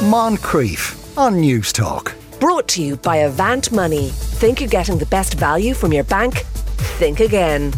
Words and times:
Moncrieff 0.00 1.18
on 1.18 1.34
Newstalk. 1.42 2.14
Brought 2.40 2.66
to 2.68 2.82
you 2.82 2.96
by 2.96 3.16
Avant 3.16 3.70
Money. 3.70 4.08
Think 4.08 4.58
you're 4.58 4.68
getting 4.70 4.96
the 4.96 5.04
best 5.04 5.34
value 5.34 5.74
from 5.74 5.92
your 5.92 6.04
bank? 6.04 6.38
Think 6.96 7.20
again. 7.20 7.74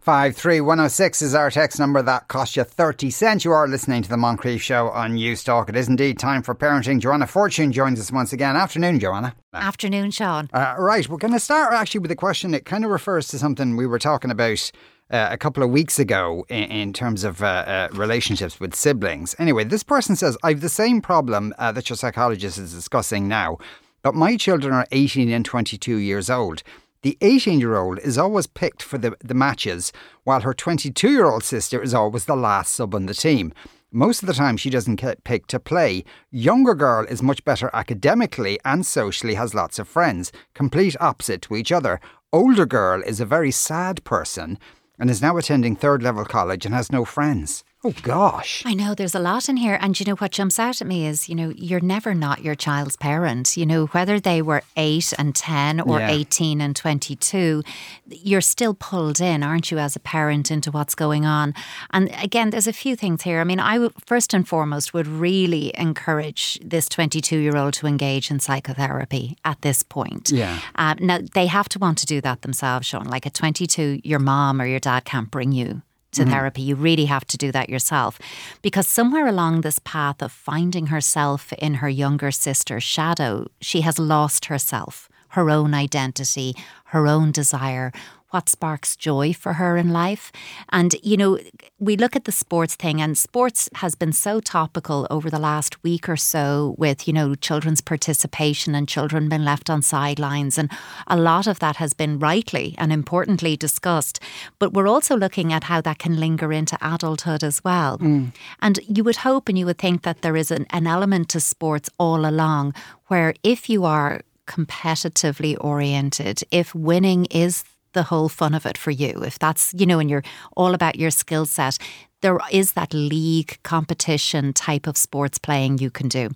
53106 0.00 1.22
is 1.22 1.34
our 1.34 1.50
text 1.50 1.78
number 1.78 2.02
that 2.02 2.28
cost 2.28 2.54
you 2.54 2.64
30 2.64 3.08
cents. 3.10 3.46
You 3.46 3.52
are 3.52 3.66
listening 3.66 4.02
to 4.02 4.10
the 4.10 4.16
Moncrieff 4.16 4.60
Show 4.60 4.90
on 4.90 5.12
Newstalk. 5.16 5.70
It 5.70 5.76
is 5.76 5.88
indeed 5.88 6.18
time 6.18 6.42
for 6.42 6.54
parenting. 6.54 7.00
Joanna 7.00 7.26
Fortune 7.26 7.72
joins 7.72 7.98
us 7.98 8.12
once 8.12 8.34
again. 8.34 8.56
Afternoon, 8.56 9.00
Joanna. 9.00 9.34
Afternoon, 9.54 10.10
Sean. 10.10 10.50
Uh, 10.52 10.74
right, 10.76 11.08
we're 11.08 11.16
going 11.16 11.32
to 11.32 11.40
start 11.40 11.72
actually 11.72 12.00
with 12.00 12.10
a 12.10 12.16
question. 12.16 12.52
It 12.52 12.66
kind 12.66 12.84
of 12.84 12.90
refers 12.90 13.28
to 13.28 13.38
something 13.38 13.76
we 13.76 13.86
were 13.86 13.98
talking 13.98 14.30
about 14.30 14.70
uh, 15.12 15.28
a 15.30 15.36
couple 15.36 15.62
of 15.62 15.70
weeks 15.70 15.98
ago 15.98 16.44
in, 16.48 16.64
in 16.64 16.92
terms 16.92 17.22
of 17.22 17.42
uh, 17.42 17.46
uh, 17.46 17.88
relationships 17.92 18.58
with 18.58 18.74
siblings. 18.74 19.36
Anyway, 19.38 19.62
this 19.62 19.82
person 19.82 20.16
says, 20.16 20.36
I 20.42 20.50
have 20.50 20.62
the 20.62 20.68
same 20.68 21.02
problem 21.02 21.54
uh, 21.58 21.70
that 21.72 21.90
your 21.90 21.96
psychologist 21.96 22.58
is 22.58 22.72
discussing 22.72 23.28
now, 23.28 23.58
but 24.02 24.14
my 24.14 24.36
children 24.36 24.72
are 24.72 24.86
18 24.90 25.30
and 25.30 25.44
22 25.44 25.96
years 25.96 26.30
old. 26.30 26.62
The 27.02 27.18
18 27.20 27.60
year 27.60 27.76
old 27.76 27.98
is 27.98 28.16
always 28.16 28.46
picked 28.46 28.82
for 28.82 28.96
the, 28.96 29.16
the 29.22 29.34
matches, 29.34 29.92
while 30.24 30.40
her 30.40 30.54
22 30.54 31.10
year 31.10 31.26
old 31.26 31.44
sister 31.44 31.82
is 31.82 31.92
always 31.92 32.24
the 32.24 32.36
last 32.36 32.72
sub 32.72 32.94
on 32.94 33.06
the 33.06 33.14
team. 33.14 33.52
Most 33.94 34.22
of 34.22 34.26
the 34.26 34.32
time, 34.32 34.56
she 34.56 34.70
doesn't 34.70 34.96
get 34.96 35.22
picked 35.22 35.50
to 35.50 35.60
play. 35.60 36.02
Younger 36.30 36.74
girl 36.74 37.04
is 37.04 37.22
much 37.22 37.44
better 37.44 37.68
academically 37.74 38.58
and 38.64 38.86
socially, 38.86 39.34
has 39.34 39.54
lots 39.54 39.78
of 39.78 39.86
friends, 39.86 40.32
complete 40.54 40.96
opposite 40.98 41.42
to 41.42 41.56
each 41.56 41.70
other. 41.70 42.00
Older 42.32 42.64
girl 42.64 43.02
is 43.02 43.20
a 43.20 43.26
very 43.26 43.50
sad 43.50 44.02
person 44.04 44.58
and 45.02 45.10
is 45.10 45.20
now 45.20 45.36
attending 45.36 45.74
third 45.74 46.00
level 46.00 46.24
college 46.24 46.64
and 46.64 46.72
has 46.72 46.92
no 46.92 47.04
friends. 47.04 47.64
Oh 47.84 47.92
gosh. 48.02 48.62
I 48.64 48.74
know 48.74 48.94
there's 48.94 49.14
a 49.14 49.18
lot 49.18 49.48
in 49.48 49.56
here. 49.56 49.76
And 49.80 49.98
you 49.98 50.06
know 50.06 50.14
what 50.14 50.30
jumps 50.30 50.60
out 50.60 50.80
at 50.80 50.86
me 50.86 51.04
is, 51.04 51.28
you 51.28 51.34
know, 51.34 51.52
you're 51.56 51.80
never 51.80 52.14
not 52.14 52.42
your 52.42 52.54
child's 52.54 52.94
parent. 52.96 53.56
You 53.56 53.66
know, 53.66 53.86
whether 53.86 54.20
they 54.20 54.40
were 54.40 54.62
eight 54.76 55.12
and 55.18 55.34
10 55.34 55.80
or 55.80 55.98
Yeah. 55.98 56.10
18 56.10 56.60
and 56.60 56.76
22, 56.76 57.64
you're 58.08 58.40
still 58.40 58.74
pulled 58.74 59.20
in, 59.20 59.42
aren't 59.42 59.72
you, 59.72 59.78
as 59.78 59.96
a 59.96 60.00
parent 60.00 60.48
into 60.48 60.70
what's 60.70 60.94
going 60.94 61.26
on. 61.26 61.54
And 61.90 62.08
again, 62.22 62.50
there's 62.50 62.68
a 62.68 62.72
few 62.72 62.94
things 62.94 63.22
here. 63.22 63.40
I 63.40 63.44
mean, 63.44 63.58
I 63.58 63.80
would 63.80 63.92
first 64.06 64.32
and 64.32 64.46
foremost 64.46 64.94
would 64.94 65.08
really 65.08 65.72
encourage 65.76 66.60
this 66.64 66.88
22 66.88 67.36
year 67.38 67.56
old 67.56 67.74
to 67.74 67.88
engage 67.88 68.30
in 68.30 68.38
psychotherapy 68.38 69.36
at 69.44 69.60
this 69.62 69.82
point. 69.82 70.30
Yeah. 70.30 70.60
Uh, 70.76 70.94
now, 71.00 71.18
they 71.34 71.46
have 71.48 71.68
to 71.70 71.80
want 71.80 71.98
to 71.98 72.06
do 72.06 72.20
that 72.20 72.42
themselves, 72.42 72.86
Sean. 72.86 73.06
Like 73.06 73.26
at 73.26 73.34
22, 73.34 74.02
your 74.04 74.20
mom 74.20 74.60
or 74.62 74.66
your 74.66 74.78
dad 74.78 75.04
can't 75.04 75.30
bring 75.32 75.50
you 75.50 75.82
to 76.12 76.22
mm-hmm. 76.22 76.30
therapy. 76.30 76.62
You 76.62 76.76
really 76.76 77.06
have 77.06 77.24
to 77.26 77.36
do 77.36 77.52
that 77.52 77.68
yourself. 77.68 78.18
Because 78.62 78.88
somewhere 78.88 79.26
along 79.26 79.60
this 79.60 79.78
path 79.80 80.22
of 80.22 80.32
finding 80.32 80.86
herself 80.86 81.52
in 81.54 81.74
her 81.74 81.88
younger 81.88 82.30
sister's 82.30 82.84
shadow, 82.84 83.46
she 83.60 83.80
has 83.80 83.98
lost 83.98 84.46
herself, 84.46 85.08
her 85.28 85.50
own 85.50 85.74
identity, 85.74 86.54
her 86.86 87.06
own 87.06 87.32
desire. 87.32 87.92
What 88.32 88.48
sparks 88.48 88.96
joy 88.96 89.34
for 89.34 89.52
her 89.54 89.76
in 89.76 89.90
life? 89.90 90.32
And, 90.70 90.96
you 91.02 91.18
know, 91.18 91.38
we 91.78 91.98
look 91.98 92.16
at 92.16 92.24
the 92.24 92.32
sports 92.32 92.74
thing, 92.74 92.98
and 93.02 93.18
sports 93.18 93.68
has 93.74 93.94
been 93.94 94.12
so 94.12 94.40
topical 94.40 95.06
over 95.10 95.28
the 95.28 95.38
last 95.38 95.82
week 95.84 96.08
or 96.08 96.16
so 96.16 96.74
with, 96.78 97.06
you 97.06 97.12
know, 97.12 97.34
children's 97.34 97.82
participation 97.82 98.74
and 98.74 98.88
children 98.88 99.28
being 99.28 99.44
left 99.44 99.68
on 99.68 99.82
sidelines. 99.82 100.56
And 100.56 100.70
a 101.06 101.18
lot 101.18 101.46
of 101.46 101.58
that 101.58 101.76
has 101.76 101.92
been 101.92 102.18
rightly 102.18 102.74
and 102.78 102.90
importantly 102.90 103.54
discussed. 103.54 104.18
But 104.58 104.72
we're 104.72 104.88
also 104.88 105.14
looking 105.14 105.52
at 105.52 105.64
how 105.64 105.82
that 105.82 105.98
can 105.98 106.18
linger 106.18 106.54
into 106.54 106.78
adulthood 106.80 107.44
as 107.44 107.62
well. 107.62 107.98
Mm. 107.98 108.32
And 108.62 108.80
you 108.88 109.04
would 109.04 109.16
hope 109.16 109.50
and 109.50 109.58
you 109.58 109.66
would 109.66 109.78
think 109.78 110.04
that 110.04 110.22
there 110.22 110.36
is 110.36 110.50
an, 110.50 110.66
an 110.70 110.86
element 110.86 111.28
to 111.28 111.40
sports 111.40 111.90
all 111.98 112.24
along 112.24 112.72
where 113.08 113.34
if 113.42 113.68
you 113.68 113.84
are 113.84 114.22
competitively 114.46 115.56
oriented, 115.60 116.42
if 116.50 116.74
winning 116.74 117.26
is 117.26 117.64
the 117.92 118.04
whole 118.04 118.28
fun 118.28 118.54
of 118.54 118.66
it 118.66 118.78
for 118.78 118.90
you, 118.90 119.22
if 119.24 119.38
that's, 119.38 119.74
you 119.76 119.86
know, 119.86 119.98
and 119.98 120.10
you're 120.10 120.24
all 120.56 120.74
about 120.74 120.96
your 120.96 121.10
skill 121.10 121.46
set, 121.46 121.78
there 122.20 122.38
is 122.50 122.72
that 122.72 122.94
league 122.94 123.58
competition 123.62 124.52
type 124.52 124.86
of 124.86 124.96
sports 124.96 125.38
playing 125.38 125.78
you 125.78 125.90
can 125.90 126.08
do. 126.08 126.30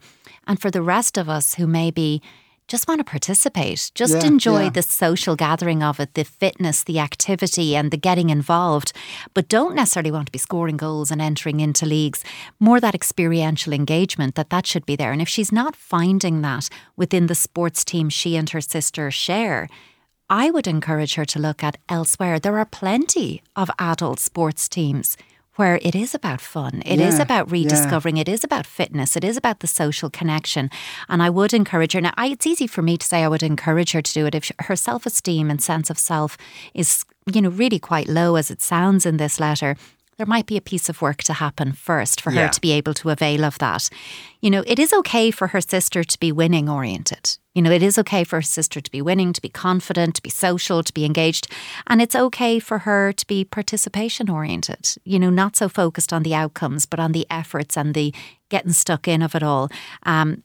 And 0.46 0.60
for 0.60 0.70
the 0.70 0.82
rest 0.82 1.16
of 1.16 1.28
us 1.28 1.54
who 1.54 1.66
maybe 1.66 2.22
just 2.68 2.88
want 2.88 2.98
to 2.98 3.04
participate, 3.04 3.92
just 3.94 4.12
Yeah, 4.14 4.26
enjoy 4.26 4.62
yeah. 4.64 4.70
the 4.70 4.82
social 4.82 5.36
gathering 5.36 5.84
of 5.84 6.00
it, 6.00 6.14
the 6.14 6.24
fitness, 6.24 6.82
the 6.82 6.98
activity, 6.98 7.76
and 7.76 7.92
the 7.92 7.96
getting 7.96 8.28
involved, 8.28 8.92
but 9.34 9.48
don't 9.48 9.76
necessarily 9.76 10.10
want 10.10 10.26
to 10.26 10.32
be 10.32 10.38
scoring 10.38 10.76
goals 10.76 11.12
and 11.12 11.22
entering 11.22 11.60
into 11.60 11.86
leagues. 11.86 12.24
More 12.58 12.80
that 12.80 12.94
experiential 12.94 13.72
engagement 13.72 14.34
that 14.34 14.50
that 14.50 14.66
should 14.66 14.84
be 14.84 14.96
there. 14.96 15.12
And 15.12 15.22
if 15.22 15.28
she's 15.28 15.52
not 15.52 15.76
finding 15.76 16.42
that 16.42 16.68
within 16.96 17.28
the 17.28 17.36
sports 17.36 17.84
team 17.84 18.08
she 18.08 18.36
and 18.36 18.50
her 18.50 18.60
sister 18.60 19.12
share, 19.12 19.68
I 20.28 20.50
would 20.50 20.66
encourage 20.66 21.14
her 21.14 21.24
to 21.26 21.38
look 21.38 21.62
at 21.62 21.78
elsewhere. 21.88 22.38
There 22.40 22.58
are 22.58 22.64
plenty 22.64 23.42
of 23.54 23.70
adult 23.78 24.18
sports 24.18 24.68
teams 24.68 25.16
where 25.54 25.78
it 25.82 25.94
is 25.94 26.14
about 26.14 26.40
fun. 26.40 26.82
It 26.84 27.00
is 27.00 27.16
Yeah, 27.16 27.22
about 27.22 27.46
yeah. 27.48 27.52
rediscovering. 27.52 28.16
It 28.16 28.28
is 28.28 28.42
about 28.44 28.66
fitness. 28.66 29.16
It 29.16 29.24
is 29.24 29.36
about 29.36 29.60
the 29.60 29.66
social 29.66 30.10
connection. 30.10 30.68
And 31.08 31.22
I 31.22 31.30
would 31.30 31.54
encourage 31.54 31.92
her. 31.92 32.00
Now, 32.00 32.12
I, 32.16 32.26
it's 32.26 32.46
easy 32.46 32.66
for 32.66 32.82
me 32.82 32.98
to 32.98 33.06
say 33.06 33.22
I 33.22 33.28
would 33.28 33.42
encourage 33.42 33.92
her 33.92 34.02
to 34.02 34.12
do 34.12 34.26
it 34.26 34.34
if 34.34 34.50
her 34.58 34.76
self 34.76 35.06
esteem 35.06 35.48
and 35.48 35.62
sense 35.62 35.90
of 35.90 35.98
self 35.98 36.36
is, 36.74 37.04
you 37.32 37.40
know, 37.40 37.48
really 37.48 37.78
quite 37.78 38.08
low 38.08 38.34
as 38.34 38.50
it 38.50 38.60
sounds 38.60 39.06
in 39.06 39.16
this 39.16 39.40
letter. 39.40 39.76
There 40.18 40.26
might 40.26 40.46
be 40.46 40.56
a 40.56 40.62
piece 40.62 40.88
of 40.88 41.02
work 41.02 41.22
to 41.24 41.34
happen 41.34 41.72
first 41.72 42.22
for 42.22 42.32
Yeah. 42.32 42.46
her 42.46 42.48
to 42.48 42.60
be 42.60 42.72
able 42.72 42.94
to 42.94 43.10
avail 43.10 43.44
of 43.44 43.58
that. 43.58 43.90
You 44.40 44.48
know, 44.50 44.64
it 44.66 44.78
is 44.78 44.92
okay 44.94 45.30
for 45.30 45.48
her 45.48 45.60
sister 45.60 46.02
to 46.04 46.18
be 46.18 46.32
winning 46.32 46.70
oriented. 46.70 47.36
You 47.54 47.60
know, 47.62 47.70
it 47.70 47.82
is 47.82 47.98
okay 47.98 48.24
for 48.24 48.36
her 48.36 48.42
sister 48.42 48.80
to 48.80 48.90
be 48.90 49.02
winning, 49.02 49.34
to 49.34 49.42
be 49.42 49.50
confident, 49.50 50.14
to 50.16 50.22
be 50.22 50.30
social, 50.30 50.82
to 50.82 50.92
be 50.92 51.04
engaged. 51.04 51.48
And 51.86 52.00
it's 52.00 52.16
okay 52.16 52.58
for 52.58 52.80
her 52.80 53.12
to 53.12 53.26
be 53.26 53.44
participation 53.44 54.30
oriented, 54.30 54.96
you 55.04 55.18
know, 55.18 55.30
not 55.30 55.54
so 55.56 55.68
focused 55.68 56.12
on 56.12 56.22
the 56.22 56.34
outcomes, 56.34 56.86
but 56.86 57.00
on 57.00 57.12
the 57.12 57.26
efforts 57.28 57.76
and 57.76 57.92
the 57.94 58.14
getting 58.48 58.72
stuck 58.72 59.06
in 59.08 59.20
of 59.22 59.34
it 59.34 59.42
all. 59.42 59.68
Um, 60.04 60.42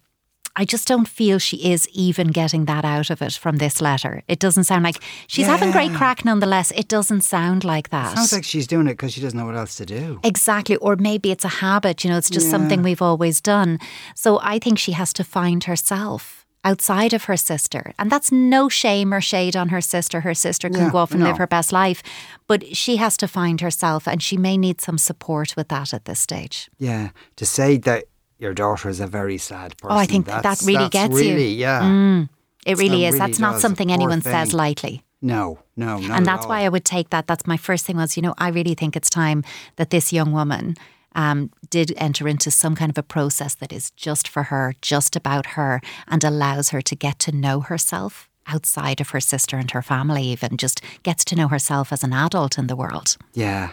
I 0.56 0.66
just 0.66 0.88
don't 0.88 1.08
feel 1.08 1.40
she 1.40 1.72
is 1.72 1.88
even 1.90 2.28
getting 2.28 2.66
that 2.66 2.84
out 2.84 3.10
of 3.10 3.22
it 3.22 3.34
from 3.34 3.58
this 3.58 3.80
letter. 3.82 4.24
It 4.28 4.40
doesn't 4.40 4.66
sound 4.66 4.84
like 4.84 4.98
she's 5.28 5.48
having 5.48 5.72
great 5.72 5.94
crack 5.94 6.26
nonetheless. 6.26 6.72
It 6.72 6.88
doesn't 6.88 7.22
sound 7.22 7.64
like 7.64 7.90
that. 7.90 8.16
Sounds 8.16 8.34
like 8.34 8.44
she's 8.44 8.68
doing 8.68 8.88
it 8.88 8.94
because 8.94 9.14
she 9.14 9.22
doesn't 9.22 9.38
know 9.40 9.46
what 9.46 9.56
else 9.56 9.76
to 9.76 9.86
do. 9.86 10.20
Exactly. 10.24 10.76
Or 10.78 10.96
maybe 10.98 11.32
it's 11.32 11.46
a 11.46 11.50
habit, 11.50 12.04
you 12.04 12.10
know, 12.10 12.18
it's 12.18 12.30
just 12.30 12.50
something 12.50 12.82
we've 12.84 13.02
always 13.02 13.40
done. 13.42 13.80
So 14.16 14.40
I 14.44 14.60
think 14.60 14.78
she 14.78 14.92
has 14.92 15.14
to 15.14 15.24
find 15.24 15.64
herself 15.64 16.46
outside 16.64 17.12
of 17.14 17.24
her 17.24 17.38
sister. 17.38 17.94
And 17.98 18.12
that's 18.12 18.32
no 18.32 18.70
shame 18.70 19.14
or 19.14 19.22
shade 19.22 19.56
on 19.56 19.70
her 19.70 19.82
sister. 19.82 20.22
Her 20.22 20.36
sister 20.36 20.70
can 20.70 20.78
Yeah, 20.80 20.92
go 20.92 21.00
off 21.00 21.12
and 21.12 21.22
no. 21.22 21.28
live 21.30 21.38
her 21.38 21.48
best 21.48 21.72
life. 21.72 22.04
But 22.46 22.76
she 22.76 22.98
has 22.98 23.18
to 23.18 23.28
find 23.28 23.62
herself 23.62 24.08
and 24.08 24.22
she 24.22 24.38
may 24.38 24.58
need 24.58 24.80
some 24.80 25.00
support 25.00 25.56
with 25.56 25.70
that 25.70 25.92
at 25.94 26.06
this 26.06 26.20
stage. 26.20 26.70
Yeah. 26.78 27.10
To 27.38 27.46
say 27.48 27.78
that 27.78 28.04
your 28.42 28.54
daughter 28.54 28.90
is 28.90 29.00
a 29.00 29.08
very 29.08 29.38
sad 29.38 29.78
person. 29.78 29.96
Oh, 29.96 30.00
I 30.00 30.06
think 30.06 30.26
that 30.26 30.44
that's- 30.44 30.64
really 30.66 30.90
that's 30.90 30.94
gets 30.94 31.14
you. 31.14 31.30
really, 31.36 31.54
Yeah. 31.54 32.26
It 32.66 32.78
really 32.78 32.90
That 33.02 33.08
is. 33.08 33.14
really 33.14 33.20
That's 33.20 33.40
not 33.40 33.60
something 33.62 33.92
anyone 33.92 34.22
says 34.22 34.54
lightly. 34.54 35.04
No, 35.24 35.60
no, 35.78 35.98
and 35.98 36.12
at 36.12 36.24
that's 36.26 36.46
why 36.48 36.62
I 36.66 36.70
would 36.70 36.84
take 36.84 37.10
that. 37.12 37.28
That's 37.28 37.46
my 37.46 37.58
first 37.58 37.86
thing 37.86 37.96
was, 37.98 38.18
you 38.18 38.24
know, 38.24 38.34
I 38.40 38.50
really 38.50 38.74
think 38.76 38.96
it's 38.96 39.10
time 39.10 39.44
that 39.76 39.90
this 39.92 40.12
young 40.12 40.32
woman 40.32 40.76
um, 41.14 41.52
did 41.70 41.94
enter 41.98 42.28
into 42.28 42.50
some 42.50 42.74
kind 42.76 42.90
of 42.90 42.98
a 42.98 43.04
process 43.04 43.54
that 43.56 43.72
is 43.74 43.92
just 43.92 44.28
for 44.28 44.44
her, 44.44 44.74
just 44.82 45.16
about 45.16 45.46
her, 45.58 45.80
and 46.08 46.24
allows 46.24 46.70
her 46.70 46.82
to 46.82 46.96
get 46.96 47.20
to 47.20 47.32
know 47.32 47.60
herself 47.62 48.30
outside 48.48 49.00
of 49.02 49.10
her 49.12 49.20
sister 49.20 49.58
and 49.58 49.70
her 49.72 49.82
family, 49.84 50.24
even 50.24 50.58
just 50.58 50.82
gets 51.04 51.24
to 51.26 51.36
know 51.36 51.48
herself 51.50 51.92
as 51.94 52.04
an 52.04 52.14
adult 52.14 52.58
in 52.58 52.68
the 52.68 52.76
world. 52.76 53.18
Yeah. 53.34 53.72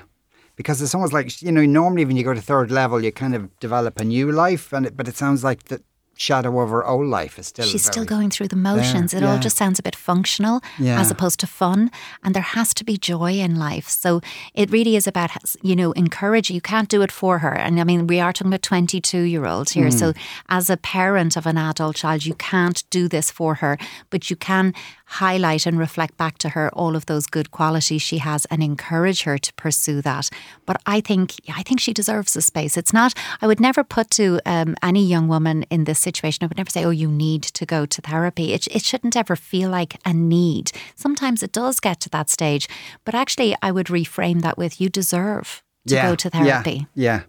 Because 0.58 0.82
it's 0.82 0.94
almost 0.94 1.12
like, 1.18 1.40
you 1.40 1.52
know, 1.52 1.64
normally 1.64 2.04
when 2.04 2.16
you 2.18 2.24
go 2.24 2.34
to 2.34 2.40
third 2.42 2.70
level, 2.70 3.02
you 3.02 3.12
kind 3.12 3.34
of 3.34 3.42
develop 3.60 3.98
a 4.00 4.04
new 4.04 4.30
life, 4.32 4.72
and 4.74 4.84
it, 4.86 4.96
but 4.96 5.06
it 5.08 5.16
sounds 5.16 5.42
like 5.42 5.60
the 5.72 5.80
shadow 6.20 6.58
of 6.60 6.70
her 6.70 6.84
old 6.84 7.06
life 7.06 7.38
is 7.38 7.46
still. 7.46 7.64
She's 7.64 7.84
still 7.84 8.04
going 8.04 8.28
through 8.30 8.48
the 8.48 8.56
motions. 8.56 9.12
There, 9.12 9.22
it 9.22 9.24
all 9.24 9.38
just 9.38 9.56
sounds 9.56 9.78
a 9.78 9.84
bit 9.84 9.94
functional 9.94 10.60
Yeah. 10.76 11.00
as 11.00 11.12
opposed 11.12 11.38
to 11.40 11.46
fun. 11.46 11.92
And 12.24 12.34
there 12.34 12.42
has 12.42 12.74
to 12.74 12.84
be 12.84 12.96
joy 12.98 13.34
in 13.46 13.54
life. 13.54 13.88
So 13.88 14.20
it 14.52 14.68
really 14.72 14.96
is 14.96 15.06
about, 15.06 15.30
you 15.62 15.76
know, 15.76 15.92
encourage. 15.92 16.50
You 16.50 16.60
can't 16.60 16.88
do 16.88 17.02
it 17.02 17.12
for 17.12 17.38
her. 17.38 17.54
And 17.54 17.78
I 17.80 17.84
mean, 17.84 18.08
we 18.08 18.18
are 18.18 18.32
talking 18.32 18.52
about 18.52 18.62
22 18.62 19.20
year 19.32 19.46
olds 19.46 19.70
here. 19.78 19.92
So 19.92 20.06
Hmm. 20.10 20.18
as 20.58 20.68
a 20.68 20.76
parent 20.76 21.36
of 21.36 21.46
an 21.46 21.56
adult 21.56 21.94
child, 21.94 22.26
you 22.26 22.34
can't 22.34 22.82
do 22.90 23.06
this 23.06 23.30
for 23.30 23.54
her, 23.62 23.78
but 24.10 24.28
you 24.28 24.34
can 24.34 24.74
highlight 25.08 25.66
and 25.66 25.78
reflect 25.78 26.16
back 26.16 26.36
to 26.38 26.50
her 26.50 26.70
all 26.74 26.94
of 26.94 27.06
those 27.06 27.26
good 27.26 27.50
qualities 27.50 28.02
she 28.02 28.18
has 28.18 28.44
and 28.46 28.62
encourage 28.62 29.22
her 29.22 29.38
to 29.38 29.52
pursue 29.54 30.02
that. 30.02 30.28
But 30.66 30.80
I 30.86 31.00
think 31.00 31.34
I 31.48 31.62
think 31.62 31.80
she 31.80 31.94
deserves 31.94 32.34
the 32.34 32.42
space. 32.42 32.76
It's 32.76 32.92
not 32.92 33.14
I 33.40 33.46
would 33.46 33.60
never 33.60 33.82
put 33.82 34.10
to 34.12 34.40
um, 34.44 34.76
any 34.82 35.04
young 35.04 35.26
woman 35.26 35.64
in 35.70 35.84
this 35.84 35.98
situation, 35.98 36.44
I 36.44 36.46
would 36.48 36.58
never 36.58 36.70
say, 36.70 36.84
Oh, 36.84 36.90
you 36.90 37.08
need 37.08 37.42
to 37.42 37.64
go 37.64 37.86
to 37.86 38.02
therapy. 38.02 38.52
It 38.52 38.66
it 38.68 38.82
shouldn't 38.82 39.16
ever 39.16 39.36
feel 39.36 39.70
like 39.70 39.98
a 40.04 40.12
need. 40.12 40.72
Sometimes 40.94 41.42
it 41.42 41.52
does 41.52 41.80
get 41.80 42.00
to 42.00 42.10
that 42.10 42.28
stage. 42.28 42.68
But 43.04 43.14
actually 43.14 43.56
I 43.62 43.70
would 43.70 43.86
reframe 43.86 44.42
that 44.42 44.58
with 44.58 44.80
you 44.80 44.88
deserve 44.88 45.62
to 45.86 45.94
yeah, 45.94 46.08
go 46.10 46.16
to 46.16 46.30
yeah, 46.32 46.62
therapy. 46.62 46.86
Yeah. 46.94 47.22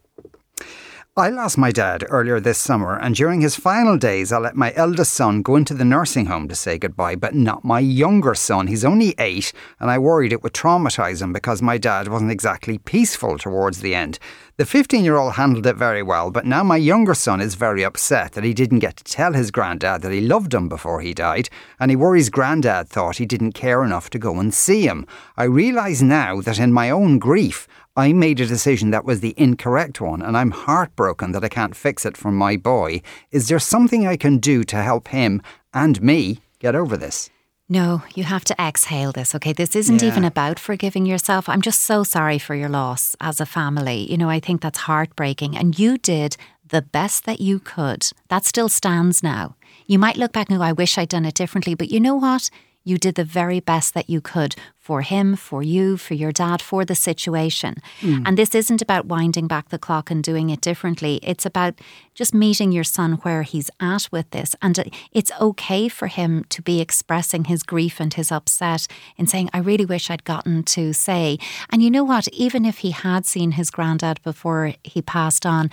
I 1.19 1.27
lost 1.27 1.57
my 1.57 1.71
dad 1.71 2.05
earlier 2.09 2.39
this 2.39 2.57
summer, 2.57 2.97
and 2.97 3.13
during 3.13 3.41
his 3.41 3.57
final 3.57 3.97
days, 3.97 4.31
I 4.31 4.37
let 4.37 4.55
my 4.55 4.71
eldest 4.77 5.13
son 5.13 5.41
go 5.41 5.57
into 5.57 5.73
the 5.73 5.83
nursing 5.83 6.27
home 6.27 6.47
to 6.47 6.55
say 6.55 6.77
goodbye, 6.77 7.17
but 7.17 7.35
not 7.35 7.65
my 7.65 7.81
younger 7.81 8.33
son. 8.33 8.67
He's 8.67 8.85
only 8.85 9.15
eight, 9.19 9.51
and 9.81 9.91
I 9.91 9.97
worried 9.97 10.31
it 10.31 10.43
would 10.43 10.53
traumatise 10.53 11.21
him 11.21 11.33
because 11.33 11.61
my 11.61 11.77
dad 11.77 12.07
wasn't 12.07 12.31
exactly 12.31 12.77
peaceful 12.77 13.37
towards 13.37 13.81
the 13.81 13.93
end. 13.93 14.17
The 14.55 14.65
15 14.65 15.03
year 15.03 15.17
old 15.17 15.33
handled 15.33 15.65
it 15.65 15.75
very 15.75 16.03
well, 16.03 16.31
but 16.31 16.45
now 16.45 16.63
my 16.63 16.77
younger 16.77 17.13
son 17.13 17.41
is 17.41 17.55
very 17.55 17.83
upset 17.83 18.33
that 18.33 18.43
he 18.45 18.53
didn't 18.53 18.79
get 18.79 18.95
to 18.97 19.03
tell 19.03 19.33
his 19.33 19.51
granddad 19.51 20.01
that 20.01 20.13
he 20.13 20.21
loved 20.21 20.53
him 20.53 20.69
before 20.69 21.01
he 21.01 21.13
died, 21.13 21.49
and 21.81 21.91
he 21.91 21.97
worries 21.97 22.29
granddad 22.29 22.87
thought 22.87 23.17
he 23.17 23.25
didn't 23.25 23.53
care 23.53 23.83
enough 23.83 24.09
to 24.11 24.19
go 24.19 24.39
and 24.39 24.53
see 24.53 24.85
him. 24.85 25.05
I 25.35 25.43
realise 25.43 26.01
now 26.01 26.39
that 26.41 26.59
in 26.59 26.71
my 26.71 26.89
own 26.89 27.19
grief, 27.19 27.67
I 27.95 28.13
made 28.13 28.39
a 28.39 28.45
decision 28.45 28.91
that 28.91 29.03
was 29.05 29.19
the 29.19 29.33
incorrect 29.37 29.99
one, 29.99 30.21
and 30.21 30.37
I'm 30.37 30.51
heartbroken 30.51 31.31
that 31.33 31.43
I 31.43 31.49
can't 31.49 31.75
fix 31.75 32.05
it 32.05 32.15
for 32.15 32.31
my 32.31 32.55
boy. 32.55 33.01
Is 33.31 33.47
there 33.47 33.59
something 33.59 34.07
I 34.07 34.15
can 34.15 34.37
do 34.37 34.63
to 34.65 34.77
help 34.77 35.09
him 35.09 35.41
and 35.73 36.01
me 36.01 36.39
get 36.59 36.75
over 36.75 36.95
this? 36.95 37.29
No, 37.67 38.01
you 38.15 38.23
have 38.23 38.45
to 38.45 38.55
exhale 38.59 39.11
this, 39.11 39.35
okay? 39.35 39.53
This 39.53 39.75
isn't 39.75 40.01
Yeah. 40.01 40.07
even 40.07 40.23
about 40.23 40.57
forgiving 40.59 41.05
yourself. 41.05 41.47
I'm 41.47 41.61
just 41.61 41.83
so 41.83 42.03
sorry 42.03 42.39
for 42.39 42.55
your 42.55 42.69
loss 42.69 43.15
as 43.21 43.39
a 43.39 43.45
family. 43.45 44.09
You 44.09 44.17
know, 44.17 44.29
I 44.29 44.39
think 44.39 44.61
that's 44.61 44.79
heartbreaking. 44.79 45.55
And 45.55 45.77
you 45.77 45.97
did 45.99 46.35
the 46.67 46.81
best 46.81 47.25
that 47.25 47.41
you 47.41 47.59
could. 47.59 48.07
That 48.29 48.45
still 48.45 48.69
stands 48.69 49.21
now. 49.21 49.55
You 49.85 49.99
might 49.99 50.17
look 50.17 50.31
back 50.33 50.49
and 50.49 50.57
go, 50.57 50.63
I 50.63 50.71
wish 50.71 50.97
I'd 50.97 51.09
done 51.09 51.25
it 51.25 51.35
differently. 51.35 51.75
But 51.75 51.91
you 51.91 51.99
know 51.99 52.15
what? 52.15 52.49
You 52.83 52.97
did 52.97 53.15
the 53.15 53.23
very 53.23 53.59
best 53.59 53.93
that 53.93 54.09
you 54.09 54.19
could 54.21 54.55
for 54.89 55.03
him, 55.03 55.35
for 55.35 55.61
you, 55.61 55.97
for 55.97 56.15
your 56.15 56.31
dad, 56.31 56.63
for 56.63 56.83
the 56.83 56.95
situation. 56.95 57.75
Hmm. 58.01 58.23
And 58.25 58.35
this 58.35 58.55
isn't 58.55 58.81
about 58.81 59.05
winding 59.05 59.45
back 59.45 59.69
the 59.69 59.77
clock 59.77 60.09
and 60.09 60.23
doing 60.23 60.49
it 60.49 60.61
differently. 60.61 61.19
It's 61.21 61.45
about 61.45 61.75
just 62.15 62.33
meeting 62.33 62.71
your 62.71 62.83
son 62.83 63.11
where 63.21 63.43
he's 63.43 63.69
at 63.79 64.09
with 64.11 64.27
this. 64.31 64.55
And 64.63 64.91
it's 65.11 65.31
okay 65.39 65.89
for 65.89 66.07
him 66.07 66.43
to 66.49 66.63
be 66.63 66.81
expressing 66.81 67.43
his 67.43 67.61
grief 67.61 67.99
and 67.99 68.11
his 68.11 68.31
upset 68.31 68.87
in 69.15 69.27
saying, 69.27 69.51
I 69.53 69.59
really 69.59 69.85
wish 69.85 70.09
I'd 70.09 70.23
gotten 70.23 70.63
to 70.63 70.91
say. 70.91 71.37
And 71.71 71.83
you 71.83 71.91
know 71.91 72.03
what? 72.03 72.27
Even 72.29 72.65
if 72.65 72.79
he 72.79 72.89
had 72.89 73.27
seen 73.27 73.51
his 73.51 73.69
granddad 73.69 74.19
before 74.23 74.73
he 74.83 75.03
passed 75.03 75.45
on, 75.45 75.69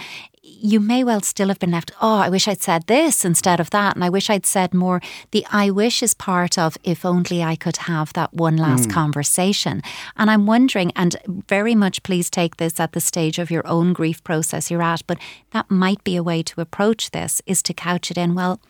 you 0.46 0.78
may 0.78 1.02
well 1.02 1.20
still 1.20 1.48
have 1.48 1.58
been 1.58 1.72
left, 1.72 1.90
oh, 2.00 2.18
I 2.18 2.28
wish 2.28 2.46
I'd 2.46 2.62
said 2.62 2.86
this 2.86 3.24
instead 3.24 3.60
of 3.60 3.70
that. 3.70 3.94
And 3.96 4.04
I 4.04 4.08
wish 4.08 4.30
I'd 4.30 4.46
said 4.46 4.72
more. 4.72 5.00
The 5.32 5.44
I 5.50 5.70
wish 5.70 6.02
is 6.02 6.14
part 6.14 6.56
of 6.58 6.78
if 6.84 7.04
only 7.04 7.42
I 7.42 7.56
could 7.56 7.78
have 7.78 8.12
that 8.12 8.32
one 8.32 8.56
last 8.56 8.88
conversation. 8.90 9.05
And 10.16 10.30
I'm 10.30 10.46
wondering, 10.46 10.92
and 10.96 11.16
very 11.48 11.74
much 11.74 12.02
please 12.02 12.30
take 12.30 12.56
this 12.56 12.80
at 12.80 12.92
the 12.92 13.00
stage 13.00 13.38
of 13.38 13.50
your 13.50 13.66
own 13.66 13.92
grief 13.92 14.22
process 14.24 14.70
you're 14.70 14.82
at, 14.82 15.06
but 15.06 15.18
that 15.52 15.70
might 15.70 16.02
be 16.04 16.16
a 16.16 16.22
way 16.22 16.42
to 16.44 16.60
approach 16.60 17.10
this 17.10 17.42
is 17.46 17.62
to 17.64 17.74
couch 17.74 18.10
it 18.10 18.18
in, 18.18 18.34
well, 18.34 18.60